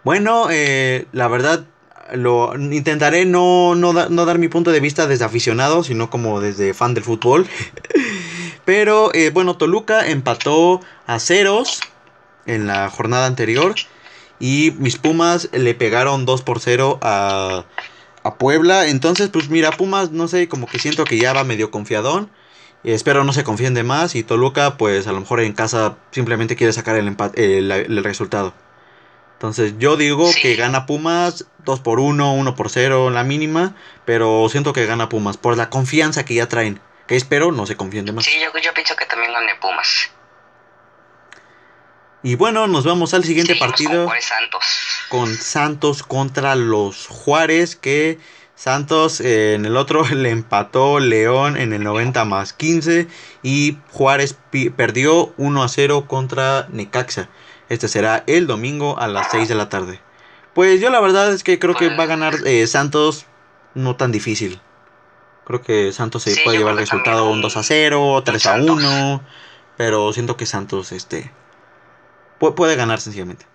Bueno, 0.03 0.49
eh, 0.51 1.07
la 1.12 1.29
verdad, 1.29 1.64
lo 2.12 2.55
intentaré 2.57 3.25
no, 3.25 3.75
no, 3.75 3.93
dar 3.93 4.38
mi 4.38 4.49
punto 4.49 4.71
de 4.71 4.81
vista 4.81 5.07
desde 5.07 5.25
aficionado, 5.25 5.83
sino 5.83 6.11
como 6.11 6.40
desde 6.40 6.75
fan 6.75 6.95
del 6.95 7.05
fútbol. 7.05 7.47
Pero 8.64 9.14
eh, 9.14 9.31
bueno, 9.31 9.57
Toluca 9.57 10.07
empató 10.07 10.81
a 11.07 11.19
ceros 11.19 11.81
en 12.47 12.67
la 12.67 12.90
jornada 12.90 13.27
anterior. 13.27 13.75
Y 14.40 14.73
mis 14.79 14.99
Pumas 14.99 15.49
le 15.53 15.75
pegaron 15.75 16.27
2 16.27 16.43
por 16.43 16.61
0 16.61 16.99
a, 17.03 17.64
a 18.23 18.35
Puebla. 18.35 18.88
Entonces, 18.88 19.31
pues 19.31 19.49
mira, 19.49 19.71
Pumas, 19.71 20.11
no 20.11 20.29
sé, 20.29 20.49
como 20.49 20.67
que 20.67 20.79
siento 20.79 21.05
que 21.05 21.19
ya 21.19 21.33
va 21.33 21.45
medio 21.45 21.71
confiadón. 21.71 22.31
Espero 22.85 23.25
no 23.25 23.33
se 23.33 23.44
confíen 23.44 23.73
de 23.73 23.83
más 23.83 24.14
y 24.14 24.23
Toluca 24.23 24.77
pues 24.77 25.07
a 25.07 25.12
lo 25.12 25.20
mejor 25.20 25.40
en 25.40 25.55
casa 25.55 25.97
simplemente 26.11 26.55
quiere 26.55 26.73
sacar 26.73 26.97
el, 26.97 27.09
empate, 27.09 27.59
el, 27.59 28.05
resultado. 28.05 28.53
Entonces 29.33 29.75
yo 29.79 29.97
digo 29.97 30.31
que 30.40 30.55
gana 30.55 30.85
Pumas 30.85 31.47
2 31.64 31.81
por 31.81 31.99
1, 31.99 32.35
1 32.35 32.55
por 32.55 32.68
0 32.68 33.09
la 33.09 33.25
mínima, 33.25 33.75
pero 34.05 34.47
siento 34.51 34.75
que 34.75 34.85
gana 34.85 35.09
Pumas 35.09 35.38
por 35.38 35.57
la 35.57 35.70
confianza 35.70 36.27
que 36.27 36.35
ya 36.35 36.47
traen. 36.47 36.79
Que 37.07 37.16
espero 37.16 37.53
no 37.53 37.66
se 37.66 37.77
confíen 37.77 38.05
de 38.05 38.12
más. 38.12 38.25
Sí, 38.27 38.38
yo, 38.40 38.75
pienso 38.75 38.97
que 38.97 39.07
también 39.07 39.33
gane 39.33 39.55
Pumas. 39.57 40.11
Y 42.23 42.37
bueno, 42.37 42.66
nos 42.66 42.85
vamos 42.85 43.12
al 43.12 43.25
siguiente 43.25 43.57
partido. 43.57 44.07
Con 44.07 44.20
Santos. 44.20 44.64
Con 45.09 45.35
Santos 45.35 46.03
contra 46.03 46.55
los 46.55 47.07
Juárez 47.07 47.77
que 47.77 48.18
Santos 48.55 49.21
eh, 49.21 49.55
en 49.55 49.67
el 49.67 49.77
otro 49.77 50.05
le 50.14 50.31
empató 50.31 51.01
León 51.01 51.57
en 51.57 51.73
el 51.73 51.83
90 51.83 52.25
más 52.25 52.53
15 52.53 53.09
y 53.43 53.79
Juárez 53.90 54.37
perdió 54.77 55.33
1 55.37 55.62
a 55.62 55.69
0 55.69 56.07
contra 56.07 56.69
Necaxa. 56.71 57.29
Este 57.69 57.88
será 57.88 58.25
el 58.27 58.47
domingo 58.47 58.99
a 58.99 59.09
las 59.09 59.31
6 59.31 59.49
de 59.49 59.55
la 59.55 59.69
tarde. 59.69 60.01
Pues 60.55 60.81
yo 60.81 60.90
la 60.90 61.01
verdad 61.01 61.33
es 61.33 61.43
que 61.43 61.59
creo 61.59 61.75
que 61.75 61.95
va 61.97 62.05
a 62.05 62.07
ganar 62.07 62.35
eh, 62.45 62.67
Santos 62.67 63.27
no 63.75 63.97
tan 63.97 64.12
difícil. 64.12 64.61
Creo 65.45 65.61
que 65.61 65.93
Santos 65.93 66.23
se 66.23 66.40
puede 66.43 66.59
llevar 66.59 66.73
el 66.73 66.81
resultado 66.81 67.29
un 67.31 67.43
2 67.43 67.57
a 67.57 67.62
0, 67.62 68.23
3 68.25 68.47
a 68.47 68.55
1, 68.55 69.23
pero 69.77 70.12
siento 70.12 70.37
que 70.37 70.47
Santos 70.47 70.93
este 70.93 71.33
puede 72.38 72.77
ganar 72.77 73.01
sencillamente. 73.01 73.47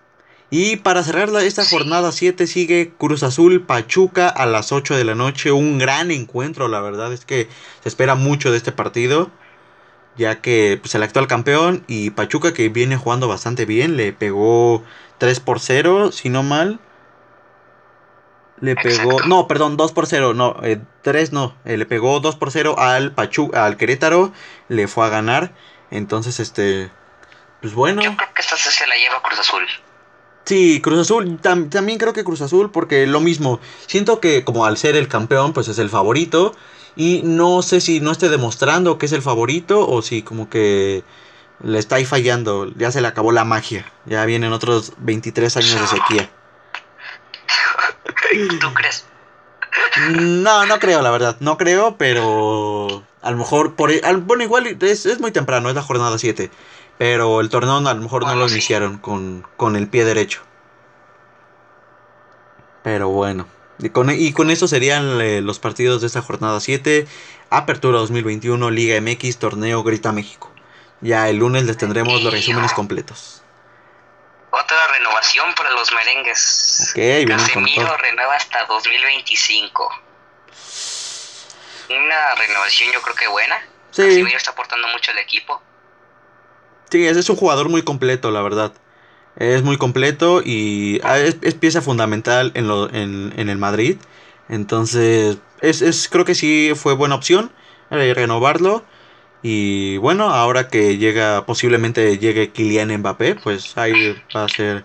Y 0.51 0.77
para 0.77 1.03
cerrar 1.03 1.29
esta 1.43 1.63
jornada 1.63 2.11
7 2.11 2.47
sigue 2.47 2.91
Cruz 2.97 3.21
Azul 3.21 3.65
Pachuca 3.65 4.29
a 4.29 4.47
las 4.47 4.71
8 4.71 4.97
de 4.97 5.03
la 5.03 5.13
noche. 5.13 5.51
Un 5.51 5.77
gran 5.77 6.09
encuentro, 6.09 6.67
la 6.67 6.81
verdad 6.81 7.13
es 7.13 7.23
que 7.23 7.47
se 7.81 7.89
espera 7.89 8.15
mucho 8.15 8.51
de 8.51 8.57
este 8.57 8.71
partido. 8.71 9.29
Ya 10.17 10.41
que 10.41 10.79
pues, 10.81 10.95
el 10.95 11.03
actual 11.03 11.27
campeón 11.27 11.85
y 11.87 12.09
Pachuca 12.09 12.53
que 12.53 12.69
viene 12.69 12.97
jugando 12.97 13.27
bastante 13.27 13.65
bien. 13.65 13.95
Le 13.95 14.11
pegó 14.11 14.83
3 15.19 15.39
por 15.39 15.59
0, 15.59 16.11
si 16.11 16.29
no 16.29 16.41
mal. 16.41 16.79
Le 18.59 18.75
pegó... 18.75 19.21
No, 19.21 19.47
perdón, 19.47 19.77
2 19.77 19.91
por 19.91 20.07
0. 20.07 20.33
No, 20.33 20.57
3 21.03 21.29
eh, 21.29 21.31
no. 21.31 21.55
Eh, 21.63 21.77
le 21.77 21.85
pegó 21.85 22.19
2 22.19 22.35
por 22.37 22.51
0 22.51 22.75
al, 22.79 23.13
Pachuca, 23.13 23.67
al 23.67 23.77
Querétaro. 23.77 24.33
Le 24.67 24.87
fue 24.87 25.05
a 25.05 25.09
ganar. 25.09 25.53
Entonces, 25.91 26.39
este... 26.39 26.91
Pues 27.61 27.73
bueno. 27.75 28.01
Yo 28.01 28.15
creo 28.17 28.33
que 28.33 28.41
esta 28.41 28.57
se 28.57 28.87
la 28.87 28.95
lleva 28.95 29.21
Cruz 29.21 29.39
Azul. 29.39 29.67
Sí, 30.49 30.81
Cruz 30.81 30.97
Azul, 30.97 31.37
también 31.39 31.99
creo 31.99 32.11
que 32.11 32.23
Cruz 32.23 32.41
Azul, 32.41 32.71
porque 32.71 33.05
lo 33.05 33.19
mismo, 33.19 33.59
siento 33.85 34.19
que 34.19 34.43
como 34.43 34.65
al 34.65 34.77
ser 34.77 34.95
el 34.95 35.07
campeón, 35.07 35.53
pues 35.53 35.67
es 35.67 35.77
el 35.77 35.91
favorito, 35.91 36.55
y 36.95 37.21
no 37.23 37.61
sé 37.61 37.79
si 37.81 37.99
no 37.99 38.11
esté 38.11 38.29
demostrando 38.29 38.97
que 38.97 39.05
es 39.05 39.11
el 39.11 39.21
favorito, 39.21 39.87
o 39.87 40.01
si 40.01 40.23
como 40.23 40.49
que 40.49 41.03
le 41.61 41.77
está 41.77 41.97
ahí 41.97 42.05
fallando, 42.05 42.73
ya 42.75 42.91
se 42.91 42.99
le 42.99 43.07
acabó 43.07 43.31
la 43.31 43.45
magia, 43.45 43.93
ya 44.07 44.25
vienen 44.25 44.51
otros 44.51 44.93
23 44.97 45.55
años 45.55 45.81
de 45.81 45.85
sequía. 45.85 46.31
¿Tú 48.59 48.73
crees? 48.73 49.05
No, 50.09 50.65
no 50.65 50.79
creo, 50.79 51.03
la 51.03 51.11
verdad, 51.11 51.37
no 51.41 51.59
creo, 51.59 51.95
pero 51.95 53.03
a 53.21 53.29
lo 53.29 53.37
mejor, 53.37 53.75
por, 53.75 53.91
bueno, 54.21 54.41
igual 54.41 54.65
es, 54.81 55.05
es 55.05 55.19
muy 55.19 55.31
temprano, 55.31 55.69
es 55.69 55.75
la 55.75 55.83
jornada 55.83 56.17
7. 56.17 56.49
Pero 56.99 57.39
el 57.39 57.47
torneo 57.47 57.77
a 57.77 57.93
lo 57.93 58.01
mejor 58.01 58.25
no 58.25 58.35
lo 58.35 58.49
iniciaron 58.49 58.97
con, 58.97 59.75
el 59.77 59.87
pie 59.87 60.03
derecho. 60.03 60.41
Pero 62.83 63.07
bueno. 63.07 63.47
Y 63.79 63.89
con, 63.89 64.09
y 64.09 64.33
con 64.33 64.51
eso 64.51 64.67
serían 64.67 65.21
eh, 65.21 65.39
los 65.39 65.59
partidos 65.59 66.01
de 66.01 66.07
esta 66.07 66.21
jornada 66.21 66.59
7. 66.59 67.07
Apertura 67.49 67.99
2021, 67.99 68.69
Liga 68.69 68.99
MX, 68.99 69.39
Torneo 69.39 69.81
Grita 69.81 70.11
México. 70.11 70.51
Ya 70.99 71.29
el 71.29 71.37
lunes 71.37 71.63
les 71.63 71.77
tendremos 71.77 72.21
los 72.21 72.33
resúmenes 72.33 72.73
completos. 72.73 73.43
Otra 74.51 74.87
renovación 74.87 75.55
para 75.55 75.71
los 75.71 75.93
merengues. 75.93 76.89
Ok, 76.89 76.95
bien 76.97 77.29
Casemiro 77.29 77.95
renueva 77.95 78.35
hasta 78.35 78.65
2025. 78.65 79.89
Una 81.91 82.35
renovación 82.35 82.91
yo 82.91 83.01
creo 83.01 83.15
que 83.15 83.27
buena. 83.29 83.65
Sí. 83.91 84.01
Casemiro 84.01 84.35
está 84.37 84.51
aportando 84.51 84.89
mucho 84.89 85.11
al 85.11 85.19
equipo. 85.19 85.61
Sí, 86.89 87.05
es 87.05 87.29
un 87.29 87.35
jugador 87.35 87.69
muy 87.69 87.83
completo, 87.83 88.31
la 88.31 88.41
verdad. 88.41 88.73
Es 89.35 89.63
muy 89.63 89.77
completo 89.77 90.41
y 90.43 90.99
ah, 91.03 91.17
es, 91.19 91.35
pieza 91.55 91.81
fundamental 91.81 92.51
en, 92.55 92.67
lo, 92.67 92.89
en, 92.93 93.33
el 93.37 93.57
Madrid. 93.57 93.97
Entonces, 94.49 95.37
es, 95.61 96.09
creo 96.09 96.25
que 96.25 96.35
sí 96.35 96.73
fue 96.75 96.93
buena 96.93 97.15
opción 97.15 97.51
eh, 97.91 98.13
renovarlo. 98.13 98.83
Y 99.41 99.97
bueno, 99.97 100.31
ahora 100.31 100.67
que 100.67 100.97
llega, 100.97 101.45
posiblemente 101.45 102.17
llegue 102.17 102.51
Kylian 102.51 102.97
Mbappé, 102.97 103.35
pues 103.35 103.77
ahí 103.77 104.21
va 104.35 104.43
a 104.43 104.49
ser 104.49 104.83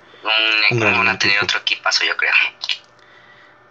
un, 0.70 0.78
gran 0.78 1.08
a 1.08 1.18
tener 1.18 1.42
otro 1.42 1.58
equipazo, 1.58 2.04
yo 2.04 2.16
creo. 2.16 2.32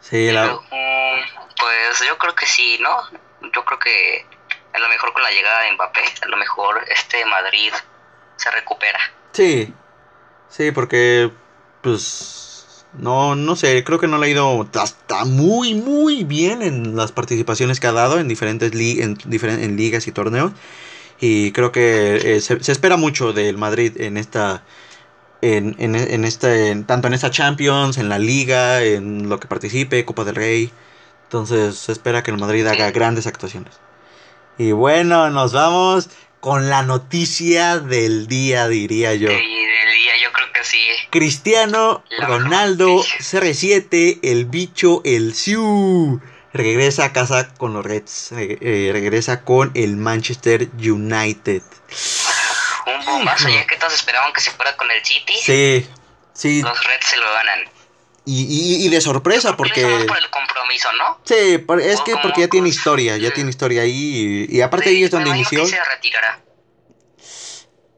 Sí, 0.02 0.32
la... 0.32 0.60
pues 0.70 1.54
pues 1.58 2.08
yo 2.08 2.18
creo 2.18 2.36
que 2.36 2.46
sí, 2.46 2.78
¿no? 2.82 2.98
Yo 3.56 3.64
creo 3.64 3.80
que 3.80 4.26
a 4.74 4.80
lo 4.80 4.90
mejor 4.90 5.14
con 5.14 5.24
la 5.24 5.32
llegada 5.32 5.62
de 5.62 5.72
Mbappé, 5.74 6.02
a 6.24 6.28
lo 6.28 6.38
mejor 6.38 6.84
este 6.90 7.24
Madrid 7.26 7.72
se 8.44 8.52
recupera. 8.52 9.00
Sí, 9.32 9.74
sí, 10.50 10.72
porque 10.72 11.32
pues 11.82 12.86
no, 12.98 13.36
no 13.36 13.56
sé, 13.56 13.84
creo 13.84 14.00
que 14.00 14.08
no 14.08 14.18
le 14.18 14.28
ha 14.28 14.30
ido 14.30 14.70
hasta 14.76 15.26
muy, 15.26 15.74
muy 15.74 16.24
bien 16.24 16.62
en 16.62 16.96
las 16.96 17.12
participaciones 17.12 17.80
que 17.80 17.88
ha 17.88 17.92
dado 17.92 18.20
en 18.20 18.28
diferentes, 18.28 18.76
li 18.76 19.02
en, 19.02 19.18
en 19.24 19.78
ligas 19.78 20.08
y 20.08 20.12
torneos. 20.12 20.52
Y 21.20 21.52
creo 21.54 21.72
que 21.72 22.36
eh, 22.36 22.42
se, 22.42 22.62
se, 22.64 22.72
espera 22.72 22.98
mucho 22.98 23.34
del 23.34 23.58
Madrid 23.58 24.00
en 24.02 24.18
esta. 24.18 24.64
En, 25.42 25.76
en, 25.80 25.96
en 25.96 26.24
este, 26.24 26.74
tanto 26.86 27.08
en 27.08 27.14
esta 27.14 27.30
Champions, 27.30 27.98
en 27.98 28.08
la 28.08 28.18
Liga, 28.18 28.82
en 28.82 29.28
lo 29.28 29.40
que 29.40 29.48
participe, 29.48 30.06
Copa 30.06 30.24
del 30.24 30.36
Rey. 30.36 30.72
Entonces 31.26 31.78
se 31.78 31.92
espera 31.92 32.24
que 32.24 32.32
el 32.32 32.38
Madrid 32.38 32.66
haga 32.68 32.92
grandes 32.92 33.28
actuaciones. 33.28 33.74
Y 34.58 34.72
bueno, 34.72 35.30
nos 35.32 35.52
vamos 35.54 36.10
con 36.44 36.70
la 36.70 36.84
noticia 36.84 37.80
del 37.80 38.28
día, 38.28 38.68
diría 38.68 39.14
yo. 39.14 39.30
Sí, 39.30 39.36
del 39.36 39.96
día, 39.96 40.18
yo 40.22 40.34
creo 40.34 40.52
que 40.52 40.66
sí. 40.66 40.86
Cristiano 41.10 42.04
Ronaldo 42.20 42.98
CR7, 42.98 44.20
el 44.24 44.44
bicho, 44.44 45.02
el 45.06 45.36
Siu. 45.36 46.20
Regresa 46.52 47.06
a 47.06 47.14
casa 47.14 47.54
con 47.54 47.72
los 47.72 47.86
Reds. 47.86 48.34
Eh, 48.34 48.90
regresa 48.92 49.46
con 49.46 49.72
el 49.74 49.96
Manchester 49.96 50.70
United. 50.78 51.62
Un 52.88 53.06
bombazo, 53.06 53.48
ya 53.48 53.66
que 53.66 53.78
todos 53.78 53.94
esperaban 53.94 54.34
que 54.34 54.42
se 54.42 54.52
fuera 54.52 54.76
con 54.76 54.92
el 54.92 55.02
City. 55.02 55.36
Sí, 55.42 55.88
sí. 56.34 56.62
Los 56.62 56.84
Reds 56.84 57.08
se 57.08 57.18
lo 57.20 57.32
ganan. 57.32 57.60
Y, 58.26 58.44
y, 58.44 58.86
y, 58.86 58.90
de 58.90 59.02
sorpresa 59.02 59.58
porque... 59.58 59.82
por 59.82 60.18
el 60.18 60.30
compromiso, 60.30 60.88
¿no? 60.94 61.20
Sí, 61.26 61.58
por, 61.58 61.82
es 61.82 62.00
que 62.02 62.16
porque 62.22 62.42
ya 62.42 62.48
tiene 62.48 62.70
historia, 62.70 63.18
ya 63.18 63.32
tiene 63.32 63.50
historia 63.50 63.82
ahí 63.82 64.48
y, 64.50 64.58
y 64.58 64.62
aparte 64.62 64.90
sí, 64.90 64.96
ahí 64.96 65.04
es 65.04 65.12
donde 65.12 65.30
inició. 65.30 65.66
se 65.66 65.78
retirará. 65.84 66.42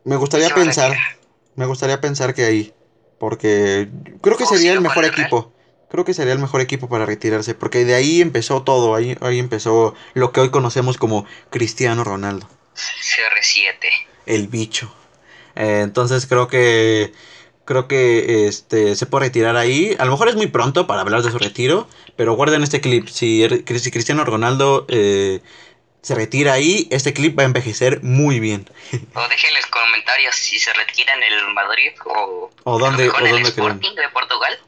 Me 0.04 0.16
gustaría 0.16 0.48
Se 0.48 0.56
pensar, 0.56 0.96
me 1.56 1.66
gustaría 1.66 2.02
pensar 2.02 2.34
que 2.34 2.44
ahí, 2.44 2.74
porque 3.20 3.88
creo 4.22 4.36
que 4.38 4.46
sería 4.46 4.74
el 4.74 4.82
mejor 4.82 5.06
equipo. 5.06 5.54
Creo 5.90 6.04
que 6.06 6.14
sería 6.14 6.34
el 6.34 6.40
mejor 6.40 6.62
equipo 6.62 6.90
para 6.90 7.06
retirarse, 7.06 7.54
porque 7.54 7.86
de 7.86 7.94
ahí 7.94 8.22
empezó 8.22 8.64
todo, 8.64 8.96
ahí, 8.96 9.16
ahí 9.22 9.40
empezó 9.40 9.94
lo 10.14 10.32
que 10.32 10.42
hoy 10.42 10.50
conocemos 10.50 10.98
como 10.98 11.26
Cristiano 11.52 12.04
Ronaldo, 12.04 12.50
CR7. 12.76 13.76
el 14.26 14.48
bicho. 14.48 14.94
Eh, 15.56 15.82
entonces 15.84 16.26
creo 16.26 16.48
que 16.48 17.14
creo 17.66 17.88
que 17.88 18.48
este 18.48 18.96
se 18.96 19.06
puede 19.06 19.26
retirar 19.26 19.58
ahí. 19.58 19.96
A 20.00 20.06
lo 20.06 20.12
mejor 20.12 20.30
es 20.30 20.36
muy 20.36 20.48
pronto 20.48 20.88
para 20.88 21.02
hablar 21.02 21.22
de 21.24 21.32
su 21.32 21.40
retiro, 21.40 21.88
pero 22.16 22.34
guarden 22.36 22.64
este 22.64 22.80
clip. 22.82 23.08
Si, 23.08 23.48
si 23.48 23.92
Cristiano 23.92 24.24
Ronaldo 24.24 24.86
eh, 24.88 25.42
se 26.02 26.16
retira 26.16 26.54
ahí, 26.54 26.88
este 26.92 27.14
clip 27.14 27.38
va 27.38 27.44
a 27.44 27.48
envejecer 27.48 28.02
muy 28.04 28.40
bien. 28.40 28.70
O 29.16 29.28
déjenles 29.28 29.66
comentarios 29.68 30.36
si 30.36 30.60
se 30.60 30.72
retira 30.74 31.14
en 31.16 31.24
el 31.24 31.54
Madrid 31.54 31.92
o, 32.06 32.52
O 32.64 32.80
dónde, 32.80 33.10
o 33.10 33.20
en 33.20 33.26
el 33.26 33.32
dónde 33.32 33.52
creen. 33.52 33.72
Sporting 33.72 33.96
de 33.96 34.10
Portugal 34.10 34.60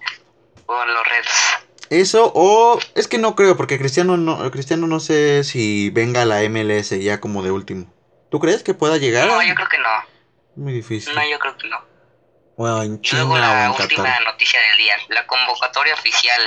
o 0.65 0.83
en 0.83 0.93
los 0.93 1.07
Reds. 1.07 1.67
Eso, 1.89 2.31
o 2.35 2.79
es 2.95 3.07
que 3.07 3.17
no 3.17 3.35
creo, 3.35 3.55
porque 3.55 3.79
Cristiano 3.79 4.17
no, 4.17 4.51
Cristiano 4.51 4.87
no 4.87 4.99
sé 4.99 5.45
si 5.45 5.89
venga 5.91 6.23
a 6.23 6.25
la 6.25 6.41
MLS 6.49 6.89
ya 6.89 7.21
como 7.21 7.43
de 7.43 7.51
último. 7.51 7.93
¿Tú 8.29 8.39
crees 8.39 8.61
que 8.61 8.73
pueda 8.73 8.97
llegar? 8.97 9.27
No, 9.27 9.41
yo 9.41 9.55
creo 9.55 9.69
que 9.69 9.77
no. 9.77 9.89
Muy 10.57 10.73
difícil. 10.73 11.15
No, 11.15 11.21
yo 11.29 11.39
creo 11.39 11.55
que 11.57 11.67
no. 11.69 11.77
Bueno, 12.57 12.81
en 12.81 12.95
Y 12.95 13.01
China 13.01 13.21
luego 13.21 13.35
o 13.35 13.37
la 13.37 13.65
en 13.65 13.71
última 13.71 14.03
Qatar. 14.03 14.23
noticia 14.23 14.59
del 14.59 14.77
día. 14.77 14.95
La 15.09 15.27
convocatoria 15.27 15.93
oficial 15.93 16.41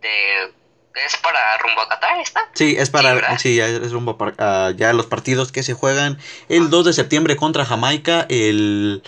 de... 0.00 0.52
¿Es 0.94 1.16
para 1.18 1.58
rumbo 1.58 1.80
a 1.82 1.88
Qatar 1.88 2.20
esta? 2.20 2.48
Sí, 2.54 2.76
es 2.78 2.88
para. 2.88 3.36
Sí, 3.38 3.56
ya 3.56 3.66
es 3.66 3.90
rumbo 3.90 4.16
a 4.38 4.70
ya 4.76 4.92
los 4.92 5.06
partidos 5.06 5.50
que 5.50 5.64
se 5.64 5.74
juegan 5.74 6.20
el 6.48 6.70
2 6.70 6.84
de 6.86 6.92
septiembre 6.92 7.34
contra 7.34 7.64
Jamaica. 7.64 8.26
El. 8.28 9.02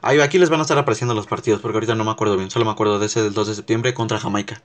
Ahí, 0.00 0.18
aquí 0.20 0.38
les 0.38 0.48
van 0.48 0.60
a 0.60 0.62
estar 0.62 0.78
apareciendo 0.78 1.14
los 1.14 1.26
partidos, 1.26 1.60
porque 1.60 1.76
ahorita 1.76 1.94
no 1.94 2.04
me 2.04 2.10
acuerdo 2.10 2.38
bien. 2.38 2.50
Solo 2.50 2.64
me 2.64 2.70
acuerdo 2.70 2.98
de 2.98 3.04
ese 3.04 3.22
del 3.22 3.34
2 3.34 3.48
de 3.48 3.54
septiembre 3.54 3.92
contra 3.92 4.18
Jamaica. 4.18 4.62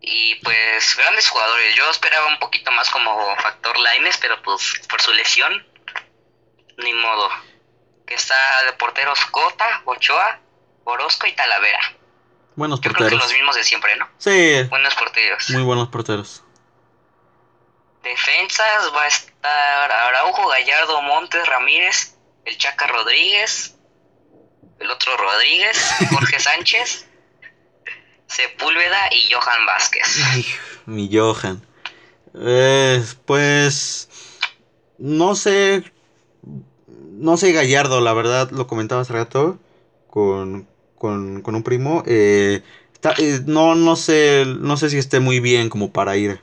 Y 0.00 0.36
pues 0.36 0.96
grandes 0.96 1.28
jugadores. 1.28 1.74
Yo 1.76 1.90
esperaba 1.90 2.28
un 2.28 2.38
poquito 2.38 2.72
más 2.72 2.88
como 2.88 3.36
factor 3.36 3.78
Laines, 3.78 4.16
pero 4.16 4.40
pues 4.42 4.80
por 4.88 5.02
su 5.02 5.12
lesión, 5.12 5.52
ni 6.78 6.94
modo. 6.94 7.28
Que 8.06 8.14
está 8.14 8.34
de 8.64 8.72
porteros 8.74 9.18
Cota, 9.26 9.82
Ochoa, 9.84 10.40
Orozco 10.84 11.26
y 11.26 11.32
Talavera. 11.32 11.80
Buenos 12.56 12.80
Yo 12.80 12.90
creo 12.92 12.94
que 12.94 12.98
porteros. 13.04 13.24
los 13.24 13.32
mismos 13.32 13.54
de 13.56 13.64
siempre, 13.64 13.96
¿no? 13.96 14.08
Sí, 14.18 14.62
Buenos 14.68 14.94
porteros. 14.94 15.48
muy 15.50 15.62
buenos 15.62 15.88
porteros. 15.88 16.42
Defensas 18.02 18.92
va 18.94 19.02
a 19.04 19.06
estar 19.06 19.92
Araujo, 19.92 20.48
Gallardo, 20.48 21.00
Montes, 21.02 21.46
Ramírez, 21.46 22.16
el 22.44 22.58
Chaca 22.58 22.86
Rodríguez, 22.88 23.76
el 24.80 24.90
otro 24.90 25.16
Rodríguez, 25.16 25.80
Jorge 26.10 26.40
Sánchez, 26.40 27.06
Sepúlveda 28.26 29.08
y 29.12 29.32
Johan 29.32 29.66
Vázquez. 29.66 30.16
Ay, 30.32 30.46
mi 30.86 31.08
Johan. 31.16 31.64
Eh, 32.34 33.04
pues. 33.24 34.08
No 34.98 35.34
sé. 35.36 35.91
No 37.22 37.36
sé, 37.36 37.52
Gallardo, 37.52 38.00
la 38.00 38.12
verdad, 38.14 38.50
lo 38.50 38.66
comentaba 38.66 39.02
hace 39.02 39.12
rato 39.12 39.56
con, 40.08 40.66
con, 40.96 41.40
con 41.42 41.54
un 41.54 41.62
primo. 41.62 42.02
eh, 42.04 42.62
está- 42.92 43.14
eh, 43.16 43.40
no, 43.46 43.76
no 43.76 43.94
sé. 43.94 44.44
No 44.44 44.76
sé 44.76 44.90
si 44.90 44.98
esté 44.98 45.20
muy 45.20 45.38
bien 45.38 45.68
como 45.68 45.92
para 45.92 46.16
ir. 46.16 46.40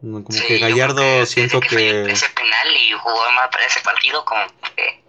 Como 0.00 0.22
Sí, 0.30 0.44
que 0.46 0.58
Gallardo 0.60 1.02
que 1.02 1.26
siento 1.26 1.58
que. 1.58 2.02
Ese 2.12 2.26
penal 2.28 2.68
y 2.76 2.92
jugó 2.92 3.32
más 3.34 3.48
para 3.50 3.66
ese 3.66 3.80
partido, 3.80 4.24
como 4.24 4.42
que. 4.76 5.02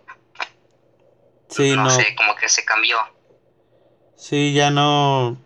Sí, 1.50 1.76
no, 1.76 1.84
no. 1.84 1.90
sé, 1.92 2.16
como 2.18 2.34
que 2.36 2.50
se 2.50 2.66
cambió. 2.66 2.98
Sí, 4.16 4.54
ya 4.54 4.72
no. 4.72 5.38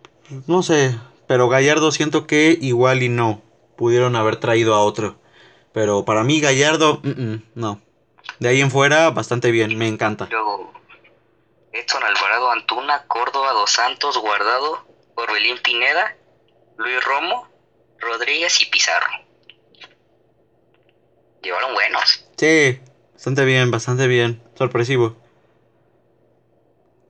No 0.46 0.62
sé. 0.62 0.98
Pero 1.26 1.50
Gallardo 1.50 1.92
siento 1.92 2.26
que 2.26 2.56
igual 2.62 3.02
y 3.02 3.10
no. 3.10 3.42
Pudieron 3.76 4.16
haber 4.16 4.36
traído 4.36 4.74
a 4.74 4.80
otro. 4.80 5.18
Pero 5.74 6.06
para 6.06 6.24
mí, 6.24 6.40
Gallardo, 6.40 7.00
mm, 7.02 7.08
mm, 7.10 7.42
no. 7.56 7.89
De 8.40 8.48
ahí 8.48 8.60
en 8.60 8.70
fuera, 8.70 9.10
bastante 9.10 9.50
bien. 9.50 9.76
Me 9.76 9.86
encanta. 9.86 10.26
Luego, 10.30 10.72
Edson 11.72 12.02
Alvarado, 12.02 12.50
Antuna, 12.50 13.04
Córdoba, 13.06 13.52
Dos 13.52 13.70
Santos, 13.70 14.16
Guardado, 14.18 14.84
Orbelín 15.14 15.58
Pineda, 15.58 16.16
Luis 16.78 17.04
Romo, 17.04 17.48
Rodríguez 17.98 18.60
y 18.60 18.66
Pizarro. 18.66 19.12
Llevaron 21.42 21.74
buenos. 21.74 22.26
Sí, 22.36 22.80
bastante 23.12 23.44
bien, 23.44 23.70
bastante 23.70 24.06
bien. 24.06 24.42
Sorpresivo. 24.56 25.16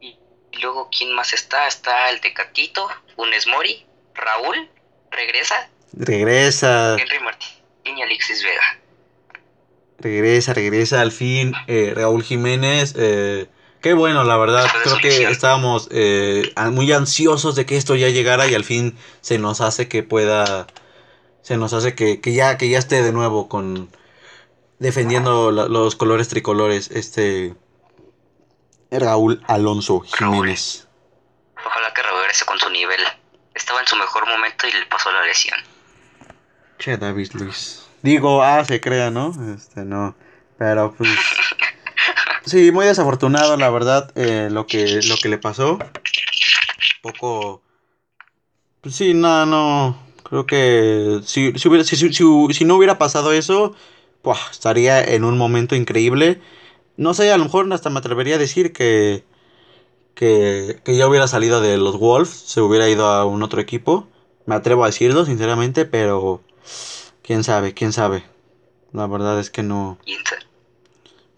Y 0.01 0.19
luego, 0.61 0.91
¿quién 0.91 1.15
más 1.15 1.33
está? 1.33 1.69
Está 1.69 2.11
el 2.11 2.21
Tecatito, 2.21 2.89
Funes 3.15 3.47
Mori, 3.47 3.87
Raúl, 4.15 4.69
regresa, 5.13 5.71
Regresa, 5.93 6.97
Henry 6.99 7.19
Martín 7.21 7.99
y 7.99 8.03
Alexis 8.03 8.43
Vega. 8.43 8.80
Regresa, 10.01 10.55
regresa 10.55 11.01
al 11.01 11.13
fin. 11.13 11.53
eh, 11.67 11.93
Raúl 11.95 12.23
Jiménez. 12.23 12.95
eh, 12.97 13.47
qué 13.81 13.93
bueno, 13.95 14.25
la 14.25 14.37
verdad. 14.37 14.67
Creo 14.83 14.99
que 14.99 15.25
estábamos 15.31 15.89
eh, 15.91 16.53
muy 16.73 16.91
ansiosos 16.93 17.55
de 17.55 17.67
que 17.67 17.77
esto 17.77 17.95
ya 17.97 18.09
llegara 18.09 18.47
y 18.49 18.55
al 18.55 18.65
fin 18.65 18.97
se 19.21 19.39
nos 19.39 19.61
hace 19.61 19.89
que 19.89 20.03
pueda. 20.03 20.67
Se 21.43 21.57
nos 21.57 21.73
hace 21.73 21.95
que, 21.95 22.21
que 22.21 22.33
ya, 22.35 22.59
que 22.59 22.69
ya 22.69 22.79
esté 22.79 23.03
de 23.03 23.13
nuevo 23.13 23.49
con. 23.49 23.91
Defendiendo 24.79 25.51
la- 25.51 25.67
los 25.69 25.95
colores 25.97 26.29
tricolores. 26.29 26.91
Este. 26.91 27.55
Raúl 28.91 29.43
Alonso 29.47 30.01
Jiménez. 30.01 30.87
Ojalá 31.65 31.93
que 31.95 32.03
regrese 32.03 32.45
con 32.45 32.59
su 32.59 32.69
nivel. 32.71 33.01
Estaba 33.55 33.81
en 33.81 33.87
su 33.87 33.95
mejor 33.97 34.27
momento 34.27 34.67
y 34.67 34.73
le 34.73 34.87
pasó 34.87 35.13
la 35.13 35.23
lesión. 35.23 35.59
Che, 36.79 36.97
David 36.97 37.31
Luis. 37.35 37.80
Digo, 38.03 38.43
ah, 38.43 38.65
se 38.65 38.81
crea, 38.81 39.11
¿no? 39.11 39.33
Este, 39.55 39.85
no. 39.85 40.15
Pero 40.59 40.93
pues. 40.97 41.11
Sí, 42.45 42.73
muy 42.73 42.87
desafortunado, 42.87 43.57
la 43.57 43.71
verdad, 43.71 44.11
eh, 44.15 44.49
lo 44.51 44.67
que 44.67 45.01
lo 45.03 45.17
que 45.17 45.29
le 45.29 45.39
pasó. 45.39 45.79
Poco. 47.03 47.63
Pues 48.81 48.95
sí, 48.95 49.13
no, 49.15 49.45
no. 49.47 49.97
Creo 50.25 50.47
que 50.47 51.21
si, 51.25 51.53
si, 51.59 51.69
hubiera, 51.69 51.85
si, 51.85 51.97
si- 51.97 52.65
no 52.65 52.77
hubiera 52.77 52.99
pasado 52.99 53.33
eso, 53.33 53.75
¡buah! 54.23 54.37
estaría 54.51 55.03
en 55.03 55.25
un 55.25 55.37
momento 55.37 55.75
increíble. 55.75 56.41
No 56.97 57.15
sé, 57.15 57.33
a 57.33 57.39
lo 57.39 57.45
mejor 57.45 57.73
hasta 57.73 57.91
me 57.91 57.99
atrevería 57.99 58.37
a 58.37 58.39
decir 58.39 58.73
que, 58.73 59.25
que, 60.15 60.81
que 60.85 60.97
ya 60.97 61.09
hubiera 61.09 61.29
salido 61.29 61.61
de 61.61 61.79
los 61.79 61.99
Wolves, 61.99 62.31
se 62.31 62.61
hubiera 62.63 62.89
ido 62.89 63.07
a 63.09 63.25
un 63.27 63.43
otro 63.43 63.61
equipo. 63.61 64.09
Me 64.47 64.55
atrevo 64.55 64.85
a 64.85 64.89
decirlo, 64.89 65.25
sinceramente, 65.27 65.85
pero 65.87 66.43
quién 67.23 67.45
sabe, 67.45 67.75
quién 67.75 67.93
sabe. 67.93 68.25
La 68.93 69.07
verdad 69.07 69.39
es 69.41 69.51
que 69.51 69.63
no. 69.63 69.99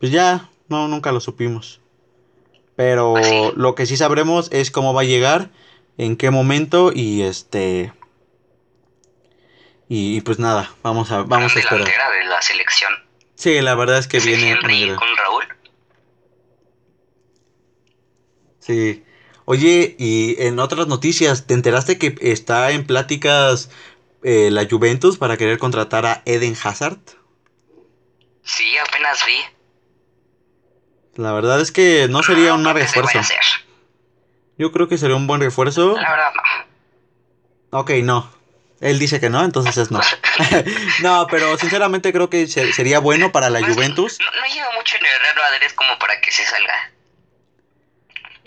Pues 0.00 0.10
ya, 0.10 0.50
no, 0.68 0.88
nunca 0.88 1.12
lo 1.12 1.20
supimos. 1.20 1.80
Pero 2.76 3.12
Pues 3.12 3.26
sí. 3.28 3.52
lo 3.56 3.74
que 3.74 3.86
sí 3.86 3.96
sabremos 3.96 4.48
es 4.52 4.70
cómo 4.70 4.94
va 4.94 5.02
a 5.02 5.04
llegar. 5.04 5.50
en 5.98 6.16
qué 6.16 6.30
momento 6.30 6.90
y 6.94 7.20
este 7.22 7.92
y, 9.94 10.22
pues 10.22 10.38
nada, 10.38 10.74
vamos 10.82 11.10
a 11.12 11.22
vamos 11.22 11.54
a 11.54 11.58
esperar. 11.58 11.84
de 11.86 12.24
la 12.24 12.40
selección. 12.40 12.90
Sí, 13.34 13.60
la 13.60 13.74
verdad 13.74 13.98
es 13.98 14.08
que 14.08 14.20
viene 14.20 14.58
con 14.58 14.70
Raúl. 15.18 15.44
Sí. 18.58 19.04
Oye, 19.44 19.96
y 19.98 20.36
en 20.42 20.58
otras 20.60 20.86
noticias, 20.86 21.46
¿te 21.46 21.52
enteraste 21.54 21.98
que 21.98 22.14
está 22.20 22.70
en 22.70 22.86
pláticas 22.86 23.68
eh, 24.22 24.50
la 24.50 24.66
Juventus 24.68 25.18
para 25.18 25.36
querer 25.36 25.58
contratar 25.58 26.06
a 26.06 26.22
Eden 26.24 26.56
Hazard? 26.62 26.98
Sí, 28.44 28.76
apenas 28.78 29.24
vi. 29.26 29.38
La 31.14 31.32
verdad 31.32 31.60
es 31.60 31.72
que 31.72 32.06
no 32.08 32.22
sería 32.22 32.54
un 32.54 32.64
refuerzo. 32.64 33.20
Yo 34.58 34.72
creo 34.72 34.88
que 34.88 34.98
sería 34.98 35.16
un 35.16 35.26
buen 35.26 35.40
refuerzo. 35.40 35.96
La 35.96 36.10
verdad 36.10 36.32
no. 36.34 37.78
Ok, 37.80 37.90
no. 38.02 38.30
Él 38.80 38.98
dice 38.98 39.20
que 39.20 39.30
no, 39.30 39.44
entonces 39.44 39.76
es 39.76 39.90
no. 39.90 40.00
no, 41.02 41.26
pero 41.30 41.56
sinceramente 41.56 42.12
creo 42.12 42.28
que 42.28 42.48
sería 42.48 42.98
bueno 42.98 43.30
para 43.30 43.48
la 43.48 43.60
pues, 43.60 43.74
Juventus. 43.74 44.18
No, 44.18 44.40
no, 44.40 44.46
lleva 44.52 44.72
mucho 44.76 44.96
en 44.96 45.06
el 45.06 45.20
Real 45.20 45.52
Madrid 45.52 45.70
como 45.76 45.98
para 45.98 46.20
que 46.20 46.32
se 46.32 46.44
salga. 46.44 46.92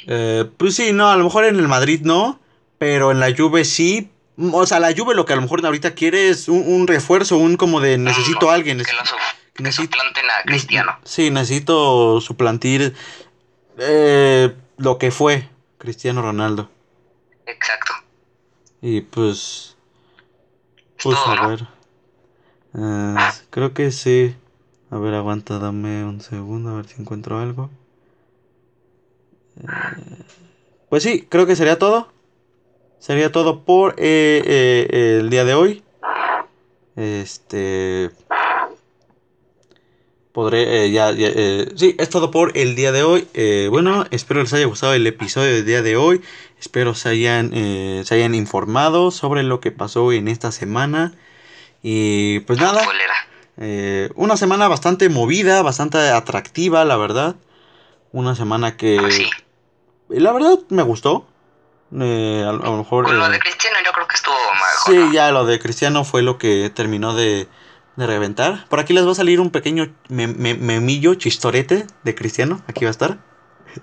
Eh, 0.08 0.46
pues 0.58 0.76
sí, 0.76 0.92
no, 0.92 1.10
a 1.10 1.16
lo 1.16 1.24
mejor 1.24 1.46
en 1.46 1.56
el 1.58 1.68
Madrid 1.68 2.02
no, 2.04 2.40
pero 2.78 3.12
en 3.12 3.22
la 3.22 3.34
Juve 3.36 3.64
sí. 3.64 4.12
O 4.38 4.66
sea, 4.66 4.80
la 4.80 4.94
Juve 4.96 5.16
lo 5.16 5.26
que 5.26 5.34
a 5.34 5.36
lo 5.38 5.42
mejor 5.42 5.66
ahorita 5.66 5.94
quiere 5.96 6.30
es 6.30 6.50
un, 6.50 6.88
refuerzo, 6.88 7.38
un 7.38 7.56
como 7.56 7.80
de 7.80 7.98
necesito 7.98 8.50
a 8.50 8.54
alguien. 8.54 8.78
Que 8.84 9.64
lo 9.64 9.72
suplanten 9.72 10.26
a 10.30 10.44
Cristiano. 10.44 11.00
Sí, 11.06 11.32
necesito 11.32 12.20
suplantir 12.20 12.94
eh, 13.78 14.54
lo 14.78 14.98
que 14.98 15.12
fue 15.12 15.50
Cristiano 15.78 16.22
Ronaldo. 16.22 16.70
Exacto. 17.46 17.94
Y 18.82 19.02
pues... 19.02 19.78
Pues 21.02 21.18
a 21.26 21.48
ver. 21.48 21.68
Eh, 22.78 23.16
creo 23.50 23.74
que 23.74 23.92
sí. 23.92 24.36
A 24.92 24.98
ver, 24.98 25.14
aguanta, 25.14 25.60
dame 25.60 26.04
un 26.04 26.22
segundo, 26.22 26.72
a 26.72 26.76
ver 26.76 26.88
si 26.88 27.02
encuentro 27.02 27.40
algo. 27.40 27.70
Pues 30.90 31.04
sí, 31.04 31.26
creo 31.30 31.46
que 31.46 31.56
sería 31.56 31.80
todo. 31.80 32.12
Sería 33.00 33.32
todo 33.32 33.64
por 33.64 33.96
eh, 33.98 34.42
eh, 34.46 35.18
el 35.20 35.30
día 35.30 35.46
de 35.46 35.54
hoy. 35.54 35.84
Este. 36.96 38.10
Podré, 40.32 40.86
eh, 40.86 40.92
ya, 40.92 41.14
sí, 41.78 41.96
es 41.98 42.10
todo 42.10 42.30
por 42.30 42.58
el 42.58 42.76
día 42.76 42.92
de 42.92 43.04
hoy. 43.04 43.28
bueno, 43.70 44.06
espero 44.12 44.42
les 44.42 44.54
haya 44.54 44.66
gustado 44.66 44.94
el 44.94 45.08
episodio 45.08 45.54
del 45.54 45.66
día 45.66 45.82
de 45.82 45.96
hoy. 45.96 46.22
Espero 46.60 46.94
se 46.94 47.10
hayan, 47.10 47.52
se 48.04 48.16
hayan 48.16 48.36
informado 48.36 49.12
sobre 49.12 49.44
lo 49.44 49.62
que 49.62 49.72
pasó 49.72 50.12
en 50.12 50.28
esta 50.28 50.52
semana. 50.52 51.14
Y 51.84 52.40
pues 52.42 52.60
nada. 52.60 52.82
una 54.16 54.36
semana 54.36 54.68
bastante 54.68 55.08
movida, 55.08 55.62
bastante 55.62 56.00
atractiva, 56.00 56.84
la 56.84 56.98
verdad. 56.98 57.36
Una 58.12 58.36
semana 58.36 58.76
que 58.76 58.98
pues 60.08 60.22
la 60.22 60.32
verdad 60.32 60.60
me 60.70 60.84
gustó. 60.84 61.28
Eh, 61.92 62.44
a, 62.48 62.52
lo 62.52 62.78
mejor. 62.78 63.12
lo 63.12 63.30
de 63.30 63.38
eh, 63.38 63.40
Cristiano 63.40 63.78
yo 63.86 63.92
creo 63.92 64.08
que 64.08 64.16
estuvo 64.16 64.36
mejor. 64.36 65.10
Sí, 65.10 65.16
ya 65.16 65.32
lo 65.32 65.46
de 65.46 65.60
Cristiano 65.60 66.04
fue 66.04 66.22
lo 66.22 66.38
que 66.38 66.70
terminó 66.70 67.14
de, 67.14 67.48
de 67.96 68.08
reventar. 68.08 68.66
Por 68.68 68.80
aquí 68.80 68.94
les 68.94 69.06
va 69.06 69.12
a 69.12 69.16
salir 69.16 69.40
un 69.40 69.52
pequeño 69.52 69.94
memillo 70.10 71.16
chistorete 71.16 71.86
de 72.04 72.16
Cristiano. 72.16 72.62
Aquí 72.68 72.86
va 72.86 72.90
a 72.90 72.92
estar. 72.92 73.18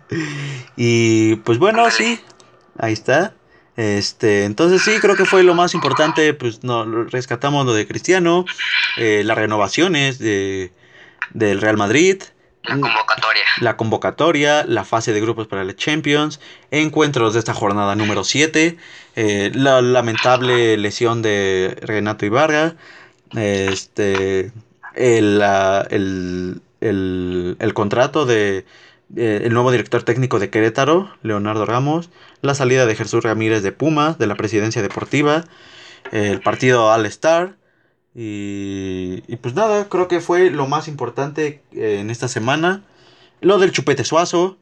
y 0.77 1.37
pues 1.37 1.59
bueno, 1.59 1.91
sí. 1.91 2.21
Ahí 2.79 2.93
está. 2.93 3.35
Este, 3.77 4.45
entonces 4.45 4.83
sí, 4.83 4.99
creo 5.01 5.17
que 5.17 5.25
fue 5.25 5.43
lo 5.43 5.55
más 5.55 5.75
importante. 5.75 6.35
Pues 6.35 6.63
no, 6.63 6.85
rescatamos 7.05 7.67
lo 7.67 7.73
de 7.73 7.87
Cristiano. 7.87 8.45
Eh, 8.97 9.23
las 9.25 9.39
renovaciones 9.39 10.19
de, 10.19 10.73
del 11.31 11.61
Real 11.61 11.77
Madrid. 11.77 12.23
La 13.61 13.77
convocatoria. 13.77 14.65
La 14.65 14.75
la 14.75 14.85
fase 14.85 15.13
de 15.13 15.21
grupos 15.21 15.49
para 15.49 15.63
el 15.63 15.75
Champions, 15.75 16.41
encuentros 16.71 17.33
de 17.35 17.41
esta 17.41 17.55
jornada 17.55 17.97
número 17.97 18.23
7, 18.25 18.77
eh, 19.17 19.51
la 19.55 19.83
lamentable 19.83 20.77
lesión 20.77 21.23
de 21.23 21.77
Renato 21.83 22.25
Ibarra, 22.25 22.77
este, 23.35 24.53
el, 24.95 25.43
el, 26.81 27.75
contrato 27.75 28.27
de 28.27 28.65
eh, 29.17 29.41
el 29.45 29.53
nuevo 29.53 29.73
director 29.73 30.05
técnico 30.05 30.39
de 30.39 30.51
Querétaro, 30.51 31.13
Leonardo 31.23 31.67
Ramos, 31.67 32.11
la 32.43 32.55
salida 32.55 32.87
de 32.87 32.95
Jesús 32.95 33.25
Ramírez 33.25 33.63
de 33.63 33.73
Pumas, 33.73 34.19
de 34.19 34.27
la 34.29 34.37
presidencia 34.37 34.83
deportiva, 34.83 35.45
el 36.13 36.41
partido 36.41 36.87
All 36.93 37.07
Star, 37.07 37.57
y, 38.15 39.37
pues 39.37 39.55
nada, 39.55 39.89
creo 39.89 40.09
que 40.09 40.21
fue 40.21 40.51
lo 40.51 40.67
más 40.67 40.89
importante 40.89 41.63
eh, 41.73 41.99
en 42.01 42.11
esta 42.11 42.29
semana. 42.29 42.83
Lo 43.41 43.59
del 43.59 43.73
chupete 43.73 44.05
suazo. 44.05 44.59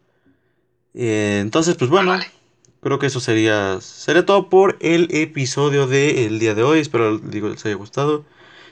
Eh, 0.94 1.38
entonces, 1.40 1.76
pues 1.76 1.90
bueno, 1.90 2.18
creo 2.80 2.98
que 2.98 3.06
eso 3.06 3.20
sería, 3.20 3.80
sería 3.80 4.24
todo 4.24 4.48
por 4.48 4.76
el 4.80 5.08
episodio 5.10 5.86
del 5.86 6.38
día 6.38 6.54
de 6.54 6.62
hoy. 6.62 6.78
Espero 6.80 7.18
digo, 7.18 7.48
les 7.48 7.64
haya 7.66 7.74
gustado. 7.74 8.24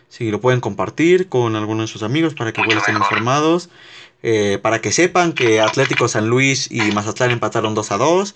Si 0.09 0.31
lo 0.31 0.41
pueden 0.41 0.61
compartir 0.61 1.29
con 1.29 1.57
algunos 1.57 1.89
de 1.89 1.93
sus 1.93 2.03
amigos 2.03 2.35
para 2.35 2.53
que 2.53 2.63
estén 2.63 2.97
informados. 2.97 3.69
Eh, 4.23 4.59
para 4.61 4.81
que 4.81 4.91
sepan 4.91 5.33
que 5.33 5.61
Atlético 5.61 6.09
San 6.09 6.29
Luis 6.29 6.73
y 6.73 6.81
Mazatlán 6.93 7.31
empataron 7.31 7.75
2 7.75 7.93
a 7.93 7.97
2. 7.99 8.35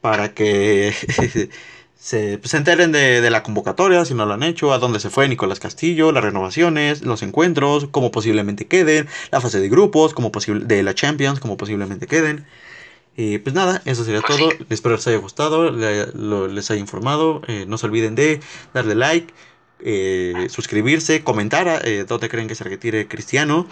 Para 0.00 0.32
que 0.32 0.94
se, 2.02 2.36
pues, 2.38 2.50
se 2.50 2.56
enteren 2.56 2.90
de, 2.90 3.30
la 3.30 3.44
convocatoria, 3.44 4.04
si 4.04 4.12
no 4.12 4.26
lo 4.26 4.34
han 4.34 4.42
hecho, 4.42 4.72
a 4.72 4.78
dónde 4.78 4.98
se 4.98 5.08
fue 5.08 5.28
Nicolás 5.28 5.60
Castillo, 5.60 6.10
las 6.10 6.24
renovaciones, 6.24 7.02
los 7.02 7.22
encuentros, 7.22 7.86
cómo 7.92 8.10
posiblemente 8.10 8.66
queden, 8.66 9.06
la 9.30 9.40
fase 9.40 9.60
de 9.60 9.68
grupos, 9.68 10.12
como 10.12 10.32
posible, 10.32 10.64
de 10.64 10.82
la 10.82 10.96
Champions, 10.96 11.38
cómo 11.38 11.56
posiblemente 11.56 12.08
queden. 12.08 12.44
Y 13.16 13.38
pues 13.38 13.54
nada, 13.54 13.82
eso 13.84 14.02
sería 14.02 14.20
pues 14.20 14.36
todo. 14.36 14.50
Espero 14.68 14.96
les 14.96 15.06
haya 15.06 15.18
gustado, 15.18 15.70
les 15.70 16.70
haya 16.72 16.80
informado. 16.80 17.40
Eh, 17.46 17.66
no 17.68 17.78
se 17.78 17.86
olviden 17.86 18.16
de 18.16 18.40
darle 18.74 18.96
like, 18.96 19.32
eh, 19.78 20.48
suscribirse, 20.50 21.22
comentar 21.22 21.86
eh, 21.86 22.04
dónde 22.08 22.28
creen 22.28 22.48
que 22.48 22.56
se 22.56 22.64
retire 22.64 23.06
Cristiano 23.06 23.68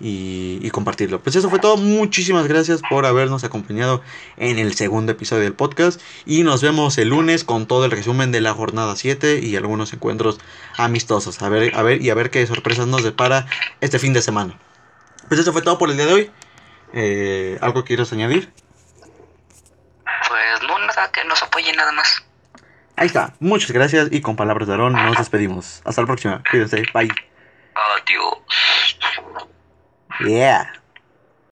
y, 0.00 0.70
compartirlo. 0.70 1.20
Pues 1.20 1.36
eso 1.36 1.50
fue 1.50 1.58
todo. 1.58 1.76
Muchísimas 1.76 2.46
gracias 2.46 2.80
por 2.88 3.06
habernos 3.06 3.44
acompañado 3.44 4.02
en 4.36 4.58
el 4.58 4.74
segundo 4.74 5.12
episodio 5.12 5.42
del 5.42 5.54
podcast. 5.54 6.00
Y 6.24 6.42
nos 6.42 6.62
vemos 6.62 6.96
el 6.98 7.08
lunes 7.08 7.44
con 7.44 7.66
todo 7.66 7.84
el 7.84 7.90
resumen 7.90 8.32
de 8.32 8.40
la 8.40 8.54
jornada 8.54 8.96
7 8.96 9.40
y 9.42 9.56
algunos 9.56 9.92
encuentros 9.92 10.38
amistosos. 10.76 11.42
A 11.42 11.48
ver, 11.48 11.76
a 11.76 11.82
ver 11.82 12.00
y 12.00 12.10
a 12.10 12.14
ver 12.14 12.30
qué 12.30 12.46
sorpresas 12.46 12.86
nos 12.86 13.04
depara 13.04 13.46
este 13.80 13.98
fin 13.98 14.12
de 14.12 14.22
semana. 14.22 14.58
Pues 15.28 15.40
eso 15.40 15.52
fue 15.52 15.62
todo 15.62 15.78
por 15.78 15.90
el 15.90 15.96
día 15.96 16.06
de 16.06 16.12
hoy. 16.12 16.30
Eh, 16.92 17.58
¿Algo 17.60 17.84
quieres 17.84 18.12
añadir? 18.12 18.52
Pues 20.04 20.68
no, 20.68 20.78
nada, 20.78 21.10
que 21.12 21.24
nos 21.24 21.42
apoye 21.42 21.72
nada 21.74 21.92
más. 21.92 22.24
Ahí 22.96 23.06
está. 23.06 23.34
Muchas 23.40 23.70
gracias 23.70 24.08
y 24.10 24.20
con 24.20 24.36
palabras 24.36 24.68
de 24.68 24.74
Aaron 24.74 24.92
nos 24.92 25.16
despedimos. 25.16 25.82
Hasta 25.84 26.02
la 26.02 26.06
próxima. 26.06 26.42
Cuídense. 26.50 26.82
Bye. 26.92 27.10
Adiós. 27.74 28.40
Yeah. 30.20 30.66